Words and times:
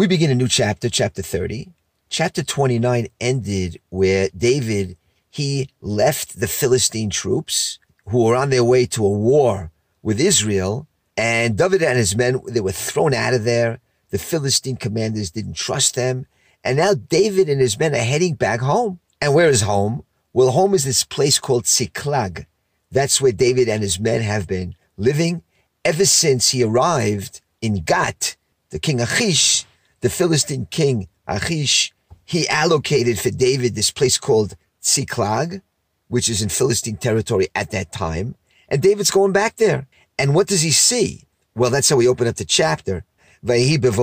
We 0.00 0.06
begin 0.06 0.30
a 0.30 0.34
new 0.34 0.48
chapter, 0.48 0.88
chapter 0.88 1.20
30. 1.20 1.74
Chapter 2.08 2.42
29 2.42 3.08
ended 3.20 3.82
where 3.90 4.30
David, 4.34 4.96
he 5.28 5.68
left 5.82 6.40
the 6.40 6.46
Philistine 6.46 7.10
troops 7.10 7.78
who 8.06 8.24
were 8.24 8.34
on 8.34 8.48
their 8.48 8.64
way 8.64 8.86
to 8.86 9.04
a 9.04 9.10
war 9.10 9.70
with 10.02 10.18
Israel. 10.18 10.86
And 11.18 11.58
David 11.58 11.82
and 11.82 11.98
his 11.98 12.16
men, 12.16 12.40
they 12.48 12.62
were 12.62 12.72
thrown 12.72 13.12
out 13.12 13.34
of 13.34 13.44
there. 13.44 13.78
The 14.08 14.16
Philistine 14.16 14.76
commanders 14.76 15.32
didn't 15.32 15.56
trust 15.56 15.96
them. 15.96 16.24
And 16.64 16.78
now 16.78 16.94
David 16.94 17.50
and 17.50 17.60
his 17.60 17.78
men 17.78 17.94
are 17.94 17.98
heading 17.98 18.36
back 18.36 18.60
home. 18.60 19.00
And 19.20 19.34
where 19.34 19.50
is 19.50 19.60
home? 19.60 20.04
Well, 20.32 20.52
home 20.52 20.72
is 20.72 20.84
this 20.84 21.04
place 21.04 21.38
called 21.38 21.66
Ziklag. 21.66 22.46
That's 22.90 23.20
where 23.20 23.32
David 23.32 23.68
and 23.68 23.82
his 23.82 24.00
men 24.00 24.22
have 24.22 24.46
been 24.46 24.76
living 24.96 25.42
ever 25.84 26.06
since 26.06 26.52
he 26.52 26.64
arrived 26.64 27.42
in 27.60 27.82
Gat. 27.82 28.36
The 28.70 28.78
king 28.78 28.98
Achish, 29.02 29.66
the 30.00 30.10
Philistine 30.10 30.66
king 30.70 31.08
Achish, 31.26 31.92
he 32.24 32.48
allocated 32.48 33.18
for 33.18 33.30
David 33.30 33.74
this 33.74 33.90
place 33.90 34.18
called 34.18 34.56
Ziklag, 34.84 35.62
which 36.08 36.28
is 36.28 36.42
in 36.42 36.48
Philistine 36.48 36.96
territory 36.96 37.48
at 37.54 37.70
that 37.70 37.92
time. 37.92 38.34
And 38.68 38.82
David's 38.82 39.10
going 39.10 39.32
back 39.32 39.56
there. 39.56 39.86
And 40.18 40.34
what 40.34 40.46
does 40.48 40.62
he 40.62 40.70
see? 40.70 41.26
Well, 41.54 41.70
that's 41.70 41.88
how 41.88 41.96
we 41.96 42.08
open 42.08 42.26
up 42.26 42.36
the 42.36 42.44
chapter. 42.44 43.04
David 43.42 43.94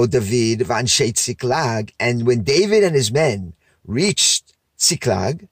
And 2.00 2.28
when 2.28 2.44
David 2.44 2.84
and 2.84 2.96
his 2.96 3.12
men 3.12 3.54
reached 3.86 4.54
Ziklag, 4.80 5.48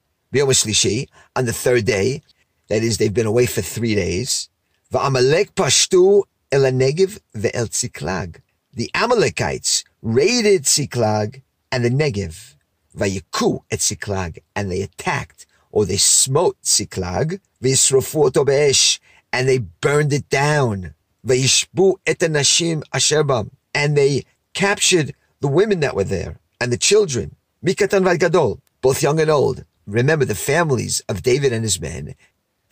on 1.36 1.44
the 1.44 1.52
third 1.52 1.84
day, 1.84 2.22
that 2.68 2.82
is, 2.82 2.98
they've 2.98 3.14
been 3.14 3.26
away 3.26 3.46
for 3.46 3.62
three 3.62 3.94
days, 3.94 4.50
Va'amalek 4.92 5.54
pashtu 5.54 6.24
el 6.52 6.62
ve'el 6.62 7.72
Ziklag. 7.72 8.42
The 8.76 8.90
Amalekites 8.92 9.84
raided 10.02 10.66
Ziklag 10.66 11.42
and 11.72 11.82
the 11.82 11.88
Negev. 11.88 12.56
Vayiku 12.94 13.60
et 13.70 13.80
Ziklag. 13.80 14.40
And 14.54 14.70
they 14.70 14.82
attacked 14.82 15.46
or 15.72 15.86
they 15.86 15.96
smote 15.96 16.58
Ziklag. 16.62 17.40
V'yisrofu 17.62 18.26
oto 18.26 18.44
be'esh. 18.44 19.00
And 19.32 19.48
they 19.48 19.58
burned 19.58 20.12
it 20.12 20.28
down. 20.28 20.94
Vayishbu 21.26 21.94
et 22.06 22.18
nashim 22.18 22.82
asherbam. 22.94 23.48
And 23.74 23.96
they 23.96 24.24
captured 24.52 25.14
the 25.40 25.48
women 25.48 25.80
that 25.80 25.96
were 25.96 26.04
there 26.04 26.38
and 26.60 26.70
the 26.70 26.76
children. 26.76 27.34
Mikatan 27.64 28.18
gadol, 28.18 28.60
both 28.82 29.02
young 29.02 29.18
and 29.18 29.30
old. 29.30 29.64
Remember 29.86 30.26
the 30.26 30.34
families 30.34 31.00
of 31.08 31.22
David 31.22 31.50
and 31.50 31.64
his 31.64 31.80
men. 31.80 32.14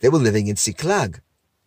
They 0.01 0.09
were 0.09 0.19
living 0.19 0.45
in 0.45 0.55
Ziklag. 0.55 1.19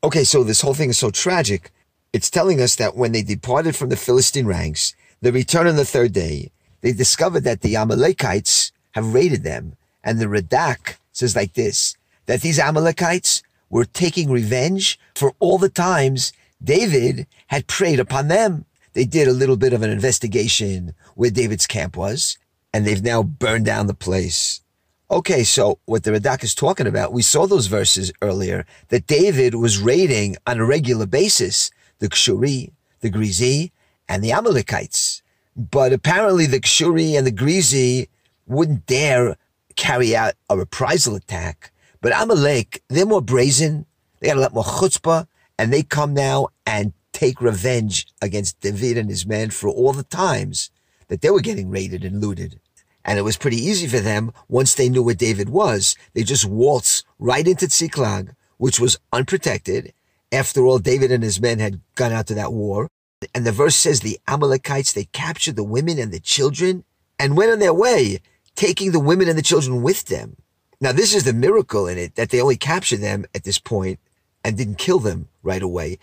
Okay, 0.04 0.22
so 0.22 0.44
this 0.44 0.60
whole 0.60 0.74
thing 0.74 0.90
is 0.90 0.98
so 0.98 1.10
tragic. 1.10 1.72
It's 2.12 2.30
telling 2.30 2.60
us 2.60 2.76
that 2.76 2.96
when 2.96 3.12
they 3.12 3.22
departed 3.22 3.76
from 3.76 3.90
the 3.90 3.96
Philistine 3.96 4.46
ranks, 4.46 4.94
they 5.20 5.30
returned 5.30 5.68
on 5.68 5.76
the 5.76 5.84
third 5.84 6.12
day. 6.12 6.50
They 6.80 6.92
discovered 6.92 7.44
that 7.44 7.60
the 7.60 7.76
Amalekites 7.76 8.72
have 8.92 9.14
raided 9.14 9.42
them. 9.42 9.76
And 10.02 10.18
the 10.18 10.26
Radak 10.26 10.96
says 11.12 11.36
like 11.36 11.54
this, 11.54 11.96
that 12.26 12.40
these 12.40 12.58
Amalekites 12.58 13.42
were 13.68 13.84
taking 13.84 14.30
revenge 14.30 14.98
for 15.14 15.34
all 15.38 15.58
the 15.58 15.68
times 15.68 16.32
David 16.62 17.26
had 17.48 17.66
preyed 17.66 18.00
upon 18.00 18.28
them. 18.28 18.64
They 18.94 19.04
did 19.04 19.28
a 19.28 19.32
little 19.32 19.56
bit 19.56 19.72
of 19.72 19.82
an 19.82 19.90
investigation 19.90 20.94
where 21.14 21.30
David's 21.30 21.66
camp 21.66 21.96
was, 21.96 22.38
and 22.72 22.86
they've 22.86 23.02
now 23.02 23.22
burned 23.22 23.66
down 23.66 23.86
the 23.86 23.94
place. 23.94 24.62
Okay, 25.10 25.44
so 25.44 25.78
what 25.84 26.04
the 26.04 26.10
Radak 26.10 26.42
is 26.42 26.54
talking 26.54 26.86
about, 26.86 27.12
we 27.12 27.22
saw 27.22 27.46
those 27.46 27.66
verses 27.66 28.12
earlier 28.22 28.66
that 28.88 29.06
David 29.06 29.54
was 29.54 29.78
raiding 29.78 30.36
on 30.46 30.58
a 30.58 30.64
regular 30.64 31.06
basis 31.06 31.70
the 31.98 32.08
Kshuri, 32.08 32.72
the 33.00 33.10
Grizi, 33.10 33.70
and 34.08 34.22
the 34.22 34.32
Amalekites. 34.32 35.22
But 35.56 35.92
apparently 35.92 36.46
the 36.46 36.60
Kshuri 36.60 37.16
and 37.16 37.26
the 37.26 37.32
Grizi 37.32 38.08
wouldn't 38.46 38.86
dare 38.86 39.36
carry 39.76 40.14
out 40.14 40.34
a 40.48 40.56
reprisal 40.56 41.14
attack. 41.14 41.72
But 42.00 42.12
Amalek, 42.14 42.82
they're 42.88 43.06
more 43.06 43.22
brazen. 43.22 43.86
They 44.20 44.28
got 44.28 44.36
a 44.36 44.40
lot 44.40 44.54
more 44.54 44.64
chutzpah, 44.64 45.26
and 45.58 45.72
they 45.72 45.82
come 45.82 46.14
now 46.14 46.48
and 46.66 46.92
take 47.12 47.40
revenge 47.40 48.06
against 48.22 48.60
David 48.60 48.96
and 48.96 49.10
his 49.10 49.26
men 49.26 49.50
for 49.50 49.68
all 49.68 49.92
the 49.92 50.04
times 50.04 50.70
that 51.08 51.20
they 51.20 51.30
were 51.30 51.40
getting 51.40 51.70
raided 51.70 52.04
and 52.04 52.20
looted. 52.20 52.60
And 53.04 53.18
it 53.18 53.22
was 53.22 53.36
pretty 53.36 53.56
easy 53.56 53.86
for 53.86 54.00
them 54.00 54.32
once 54.48 54.74
they 54.74 54.88
knew 54.88 55.02
where 55.02 55.14
David 55.14 55.48
was. 55.48 55.96
They 56.12 56.22
just 56.22 56.44
waltzed 56.44 57.04
right 57.18 57.46
into 57.46 57.66
Tziklag, 57.66 58.34
which 58.58 58.78
was 58.78 58.98
unprotected. 59.12 59.92
After 60.32 60.62
all, 60.66 60.78
David 60.78 61.10
and 61.10 61.22
his 61.22 61.40
men 61.40 61.58
had 61.58 61.80
gone 61.94 62.12
out 62.12 62.26
to 62.28 62.34
that 62.34 62.52
war. 62.52 62.88
And 63.34 63.46
the 63.46 63.52
verse 63.52 63.74
says 63.74 64.00
the 64.00 64.18
Amalekites, 64.28 64.92
they 64.92 65.04
captured 65.04 65.56
the 65.56 65.64
women 65.64 65.98
and 65.98 66.12
the 66.12 66.20
children 66.20 66.84
and 67.18 67.36
went 67.36 67.50
on 67.50 67.58
their 67.58 67.74
way, 67.74 68.20
taking 68.54 68.92
the 68.92 69.00
women 69.00 69.28
and 69.28 69.36
the 69.36 69.42
children 69.42 69.82
with 69.82 70.04
them. 70.04 70.36
Now, 70.80 70.92
this 70.92 71.14
is 71.14 71.24
the 71.24 71.32
miracle 71.32 71.88
in 71.88 71.98
it 71.98 72.14
that 72.14 72.30
they 72.30 72.40
only 72.40 72.56
captured 72.56 73.00
them 73.00 73.24
at 73.34 73.42
this 73.42 73.58
point 73.58 73.98
and 74.44 74.56
didn't 74.56 74.78
kill 74.78 75.00
them 75.00 75.28
right 75.42 75.62
away. 75.62 75.98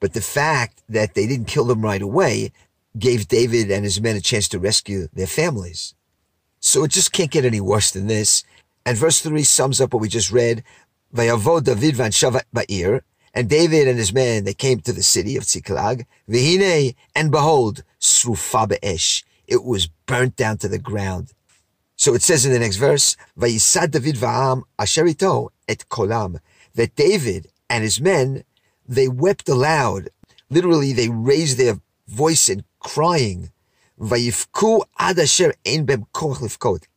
But 0.00 0.12
the 0.12 0.20
fact 0.20 0.82
that 0.88 1.14
they 1.14 1.26
didn't 1.26 1.46
kill 1.46 1.64
them 1.64 1.82
right 1.82 2.02
away 2.02 2.52
gave 2.98 3.28
David 3.28 3.70
and 3.70 3.84
his 3.84 4.00
men 4.00 4.16
a 4.16 4.20
chance 4.20 4.48
to 4.48 4.58
rescue 4.58 5.08
their 5.12 5.26
families. 5.26 5.94
So 6.60 6.84
it 6.84 6.90
just 6.90 7.12
can't 7.12 7.30
get 7.30 7.44
any 7.44 7.60
worse 7.60 7.90
than 7.90 8.06
this. 8.06 8.44
And 8.84 8.96
verse 8.96 9.20
3 9.20 9.42
sums 9.44 9.80
up 9.80 9.94
what 9.94 10.02
we 10.02 10.08
just 10.08 10.30
read. 10.30 10.62
Vayavo 11.14 11.62
David 11.62 11.96
van 11.96 12.10
Shavat 12.10 12.42
Ba'ir. 12.54 13.00
And 13.34 13.48
David 13.48 13.88
and 13.88 13.98
his 13.98 14.12
men, 14.12 14.44
they 14.44 14.54
came 14.54 14.80
to 14.80 14.92
the 14.92 15.02
city 15.02 15.36
of 15.36 15.44
Ziklag, 15.44 16.06
Vihine, 16.28 16.94
and 17.14 17.30
behold, 17.30 17.82
Srufa 18.00 18.68
Be'esh. 18.68 19.24
It 19.46 19.64
was 19.64 19.88
burnt 20.06 20.36
down 20.36 20.58
to 20.58 20.68
the 20.68 20.78
ground. 20.78 21.32
So 21.96 22.14
it 22.14 22.22
says 22.22 22.46
in 22.46 22.52
the 22.52 22.58
next 22.58 22.76
verse, 22.76 23.16
Vayisad 23.36 23.90
David 23.90 24.16
va'am 24.16 24.62
asherito 24.78 25.48
et 25.66 25.84
kolam. 25.90 26.38
That 26.74 26.94
David 26.94 27.48
and 27.68 27.82
his 27.82 28.00
men, 28.00 28.44
they 28.86 29.08
wept 29.08 29.48
aloud. 29.48 30.10
Literally, 30.48 30.92
they 30.92 31.08
raised 31.08 31.58
their 31.58 31.80
voice 32.06 32.48
in 32.48 32.64
crying. 32.78 33.50
Vayifku 34.00 34.82
ad 34.98 35.18
asher 35.18 35.54
ein 35.66 35.84
bem. 35.84 36.06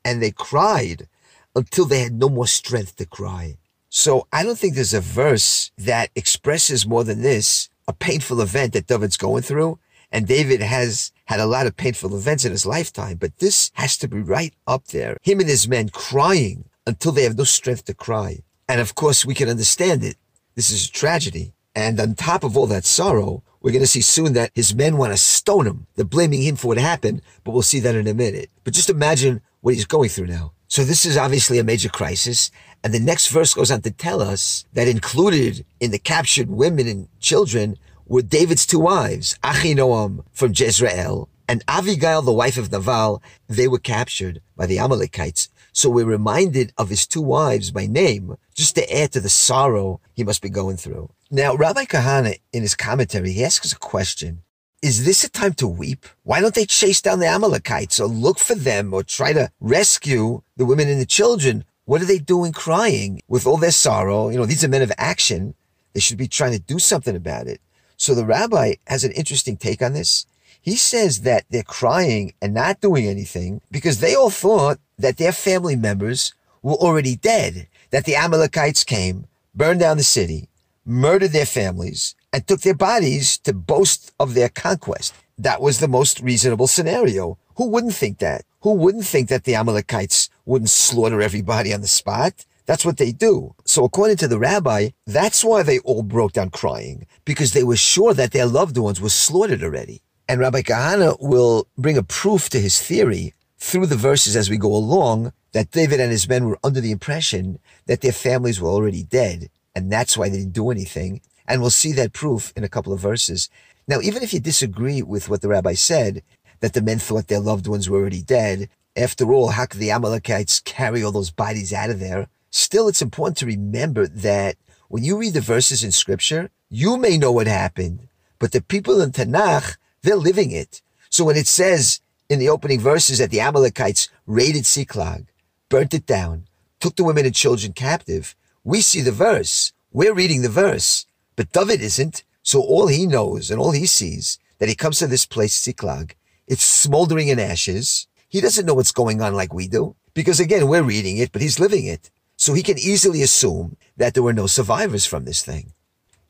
And 0.05 0.21
they 0.21 0.31
cried 0.31 1.07
until 1.55 1.85
they 1.85 2.01
had 2.01 2.13
no 2.13 2.29
more 2.29 2.47
strength 2.47 2.95
to 2.97 3.05
cry. 3.05 3.57
So 3.93 4.25
I 4.31 4.43
don't 4.43 4.57
think 4.57 4.75
there's 4.75 4.93
a 4.93 5.01
verse 5.01 5.69
that 5.77 6.11
expresses 6.15 6.87
more 6.87 7.03
than 7.03 7.21
this 7.21 7.67
a 7.89 7.93
painful 7.93 8.39
event 8.39 8.71
that 8.71 8.87
David's 8.87 9.17
going 9.17 9.43
through. 9.43 9.79
And 10.13 10.25
David 10.25 10.61
has 10.61 11.11
had 11.25 11.41
a 11.41 11.45
lot 11.45 11.67
of 11.67 11.75
painful 11.75 12.15
events 12.15 12.45
in 12.45 12.53
his 12.53 12.65
lifetime, 12.65 13.17
but 13.17 13.37
this 13.39 13.69
has 13.73 13.97
to 13.97 14.07
be 14.07 14.21
right 14.21 14.53
up 14.65 14.87
there. 14.87 15.17
Him 15.21 15.41
and 15.41 15.49
his 15.49 15.67
men 15.67 15.89
crying 15.89 16.69
until 16.87 17.11
they 17.11 17.23
have 17.23 17.37
no 17.37 17.43
strength 17.43 17.83
to 17.85 17.93
cry. 17.93 18.39
And 18.69 18.79
of 18.79 18.95
course, 18.95 19.25
we 19.25 19.33
can 19.33 19.49
understand 19.49 20.05
it. 20.05 20.15
This 20.55 20.71
is 20.71 20.87
a 20.87 20.91
tragedy. 20.91 21.53
And 21.75 21.99
on 21.99 22.15
top 22.15 22.45
of 22.45 22.55
all 22.55 22.67
that 22.67 22.85
sorrow, 22.85 23.43
we're 23.59 23.71
going 23.71 23.83
to 23.83 23.87
see 23.87 24.01
soon 24.01 24.31
that 24.33 24.51
his 24.55 24.73
men 24.73 24.95
want 24.95 25.11
to 25.11 25.17
stone 25.17 25.67
him. 25.67 25.87
They're 25.95 26.05
blaming 26.05 26.43
him 26.43 26.55
for 26.55 26.67
what 26.67 26.77
happened, 26.77 27.21
but 27.43 27.51
we'll 27.51 27.61
see 27.61 27.81
that 27.81 27.95
in 27.95 28.07
a 28.07 28.13
minute. 28.13 28.49
But 28.63 28.73
just 28.73 28.89
imagine 28.89 29.41
what 29.59 29.73
he's 29.73 29.85
going 29.85 30.09
through 30.09 30.27
now. 30.27 30.53
So 30.71 30.85
this 30.85 31.05
is 31.05 31.17
obviously 31.17 31.59
a 31.59 31.65
major 31.65 31.89
crisis. 31.89 32.49
And 32.81 32.93
the 32.93 32.99
next 32.99 33.27
verse 33.27 33.53
goes 33.53 33.71
on 33.71 33.81
to 33.81 33.91
tell 33.91 34.21
us 34.21 34.63
that 34.71 34.87
included 34.87 35.65
in 35.81 35.91
the 35.91 35.99
captured 35.99 36.49
women 36.49 36.87
and 36.87 37.09
children 37.19 37.77
were 38.05 38.21
David's 38.21 38.65
two 38.65 38.79
wives, 38.79 39.37
Achinoam 39.43 40.23
from 40.31 40.53
Jezreel 40.55 41.27
and 41.45 41.65
Avigail, 41.65 42.23
the 42.23 42.31
wife 42.31 42.57
of 42.57 42.71
Naval. 42.71 43.21
They 43.49 43.67
were 43.67 43.79
captured 43.79 44.41
by 44.55 44.65
the 44.65 44.79
Amalekites. 44.79 45.49
So 45.73 45.89
we're 45.89 46.05
reminded 46.05 46.71
of 46.77 46.87
his 46.87 47.05
two 47.05 47.21
wives 47.21 47.71
by 47.71 47.85
name, 47.85 48.37
just 48.55 48.75
to 48.75 48.97
add 48.97 49.11
to 49.11 49.19
the 49.19 49.27
sorrow 49.27 49.99
he 50.13 50.23
must 50.23 50.41
be 50.41 50.49
going 50.49 50.77
through. 50.77 51.09
Now, 51.29 51.53
Rabbi 51.53 51.83
Kahana, 51.83 52.39
in 52.53 52.61
his 52.61 52.75
commentary, 52.75 53.33
he 53.33 53.43
asks 53.43 53.73
a 53.73 53.77
question. 53.77 54.43
Is 54.81 55.05
this 55.05 55.23
a 55.23 55.29
time 55.29 55.53
to 55.55 55.67
weep? 55.67 56.07
Why 56.23 56.41
don't 56.41 56.55
they 56.55 56.65
chase 56.65 57.01
down 57.01 57.19
the 57.19 57.27
Amalekites 57.27 57.99
or 57.99 58.07
look 58.07 58.39
for 58.39 58.55
them 58.55 58.95
or 58.95 59.03
try 59.03 59.31
to 59.31 59.51
rescue 59.59 60.41
the 60.57 60.65
women 60.65 60.89
and 60.89 60.99
the 60.99 61.05
children? 61.05 61.65
What 61.85 62.01
are 62.01 62.05
they 62.05 62.17
doing 62.17 62.51
crying 62.51 63.21
with 63.27 63.45
all 63.45 63.57
their 63.57 63.71
sorrow? 63.71 64.29
You 64.29 64.39
know, 64.39 64.47
these 64.47 64.63
are 64.63 64.67
men 64.67 64.81
of 64.81 64.91
action. 64.97 65.53
They 65.93 65.99
should 65.99 66.17
be 66.17 66.27
trying 66.27 66.53
to 66.53 66.59
do 66.59 66.79
something 66.79 67.15
about 67.15 67.45
it. 67.45 67.61
So 67.95 68.15
the 68.15 68.25
rabbi 68.25 68.75
has 68.87 69.03
an 69.03 69.11
interesting 69.11 69.55
take 69.55 69.83
on 69.83 69.93
this. 69.93 70.25
He 70.59 70.75
says 70.75 71.21
that 71.21 71.45
they're 71.51 71.61
crying 71.61 72.33
and 72.41 72.51
not 72.51 72.81
doing 72.81 73.05
anything 73.05 73.61
because 73.69 73.99
they 73.99 74.15
all 74.15 74.31
thought 74.31 74.79
that 74.97 75.17
their 75.17 75.31
family 75.31 75.75
members 75.75 76.33
were 76.63 76.73
already 76.73 77.15
dead, 77.15 77.67
that 77.91 78.05
the 78.05 78.15
Amalekites 78.15 78.83
came, 78.83 79.27
burned 79.53 79.79
down 79.81 79.97
the 79.97 80.03
city, 80.03 80.49
murdered 80.85 81.33
their 81.33 81.45
families, 81.45 82.15
and 82.33 82.45
took 82.45 82.61
their 82.61 82.75
bodies 82.75 83.37
to 83.39 83.53
boast 83.53 84.11
of 84.19 84.33
their 84.33 84.49
conquest. 84.49 85.13
That 85.37 85.61
was 85.61 85.79
the 85.79 85.87
most 85.87 86.19
reasonable 86.21 86.67
scenario. 86.67 87.37
Who 87.55 87.67
wouldn't 87.67 87.95
think 87.95 88.19
that? 88.19 88.45
Who 88.61 88.73
wouldn't 88.73 89.05
think 89.05 89.29
that 89.29 89.43
the 89.43 89.55
Amalekites 89.55 90.29
wouldn't 90.45 90.69
slaughter 90.69 91.21
everybody 91.21 91.73
on 91.73 91.81
the 91.81 91.87
spot? 91.87 92.45
That's 92.65 92.85
what 92.85 92.97
they 92.97 93.11
do. 93.11 93.55
So 93.65 93.83
according 93.83 94.17
to 94.17 94.27
the 94.27 94.39
rabbi, 94.39 94.89
that's 95.05 95.43
why 95.43 95.63
they 95.63 95.79
all 95.79 96.03
broke 96.03 96.33
down 96.33 96.51
crying, 96.51 97.07
because 97.25 97.53
they 97.53 97.63
were 97.63 97.75
sure 97.75 98.13
that 98.13 98.31
their 98.31 98.45
loved 98.45 98.77
ones 98.77 99.01
were 99.01 99.09
slaughtered 99.09 99.63
already. 99.63 100.01
And 100.29 100.39
Rabbi 100.39 100.61
Kahana 100.61 101.17
will 101.19 101.67
bring 101.77 101.97
a 101.97 102.03
proof 102.03 102.49
to 102.49 102.59
his 102.59 102.81
theory 102.81 103.33
through 103.57 103.87
the 103.87 103.95
verses 103.97 104.35
as 104.35 104.49
we 104.49 104.57
go 104.57 104.73
along 104.73 105.33
that 105.51 105.71
David 105.71 105.99
and 105.99 106.11
his 106.11 106.29
men 106.29 106.45
were 106.45 106.59
under 106.63 106.79
the 106.79 106.91
impression 106.91 107.59
that 107.87 108.01
their 108.01 108.13
families 108.13 108.61
were 108.61 108.69
already 108.69 109.03
dead. 109.03 109.49
And 109.75 109.91
that's 109.91 110.15
why 110.17 110.29
they 110.29 110.37
didn't 110.37 110.53
do 110.53 110.71
anything. 110.71 111.21
And 111.51 111.59
we'll 111.59 111.69
see 111.69 111.91
that 111.93 112.13
proof 112.13 112.53
in 112.55 112.63
a 112.63 112.69
couple 112.69 112.93
of 112.93 113.01
verses. 113.01 113.49
Now, 113.85 113.99
even 113.99 114.23
if 114.23 114.33
you 114.33 114.39
disagree 114.39 115.01
with 115.01 115.27
what 115.27 115.41
the 115.41 115.49
rabbi 115.49 115.73
said, 115.73 116.23
that 116.61 116.71
the 116.73 116.81
men 116.81 116.97
thought 116.97 117.27
their 117.27 117.41
loved 117.41 117.67
ones 117.67 117.89
were 117.89 117.99
already 117.99 118.21
dead, 118.21 118.69
after 118.95 119.33
all, 119.33 119.49
how 119.49 119.65
could 119.65 119.81
the 119.81 119.91
Amalekites 119.91 120.61
carry 120.61 121.03
all 121.03 121.11
those 121.11 121.29
bodies 121.29 121.73
out 121.73 121.89
of 121.89 121.99
there? 121.99 122.29
Still, 122.51 122.87
it's 122.87 123.01
important 123.01 123.37
to 123.39 123.45
remember 123.45 124.07
that 124.07 124.55
when 124.87 125.03
you 125.03 125.17
read 125.17 125.33
the 125.33 125.41
verses 125.41 125.83
in 125.83 125.91
scripture, 125.91 126.51
you 126.69 126.95
may 126.95 127.17
know 127.17 127.33
what 127.33 127.47
happened, 127.47 128.07
but 128.39 128.53
the 128.53 128.61
people 128.61 129.01
in 129.01 129.11
Tanakh, 129.11 129.75
they're 130.03 130.15
living 130.15 130.51
it. 130.51 130.81
So 131.09 131.25
when 131.25 131.35
it 131.35 131.47
says 131.47 131.99
in 132.29 132.39
the 132.39 132.47
opening 132.47 132.79
verses 132.79 133.17
that 133.17 133.29
the 133.29 133.41
Amalekites 133.41 134.07
raided 134.25 134.65
Ziklag, 134.65 135.27
burnt 135.67 135.93
it 135.93 136.05
down, 136.05 136.45
took 136.79 136.95
the 136.95 137.03
women 137.03 137.25
and 137.25 137.35
children 137.35 137.73
captive, 137.73 138.35
we 138.63 138.79
see 138.79 139.01
the 139.01 139.11
verse. 139.11 139.73
We're 139.91 140.13
reading 140.13 140.43
the 140.43 140.49
verse. 140.49 141.05
But 141.35 141.51
David 141.51 141.81
isn't. 141.81 142.23
So 142.43 142.61
all 142.61 142.87
he 142.87 143.05
knows 143.05 143.51
and 143.51 143.59
all 143.59 143.71
he 143.71 143.85
sees 143.85 144.39
that 144.59 144.69
he 144.69 144.75
comes 144.75 144.99
to 144.99 145.07
this 145.07 145.25
place, 145.25 145.61
Ziklag, 145.61 146.15
it's 146.47 146.63
smoldering 146.63 147.27
in 147.27 147.39
ashes. 147.39 148.07
He 148.27 148.41
doesn't 148.41 148.65
know 148.65 148.73
what's 148.73 148.91
going 148.91 149.21
on 149.21 149.33
like 149.33 149.53
we 149.53 149.67
do. 149.67 149.95
Because 150.13 150.39
again, 150.39 150.67
we're 150.67 150.83
reading 150.83 151.17
it, 151.17 151.31
but 151.31 151.41
he's 151.41 151.59
living 151.59 151.85
it. 151.85 152.11
So 152.35 152.53
he 152.53 152.63
can 152.63 152.77
easily 152.77 153.21
assume 153.21 153.77
that 153.97 154.13
there 154.13 154.23
were 154.23 154.33
no 154.33 154.47
survivors 154.47 155.05
from 155.05 155.25
this 155.25 155.43
thing. 155.43 155.73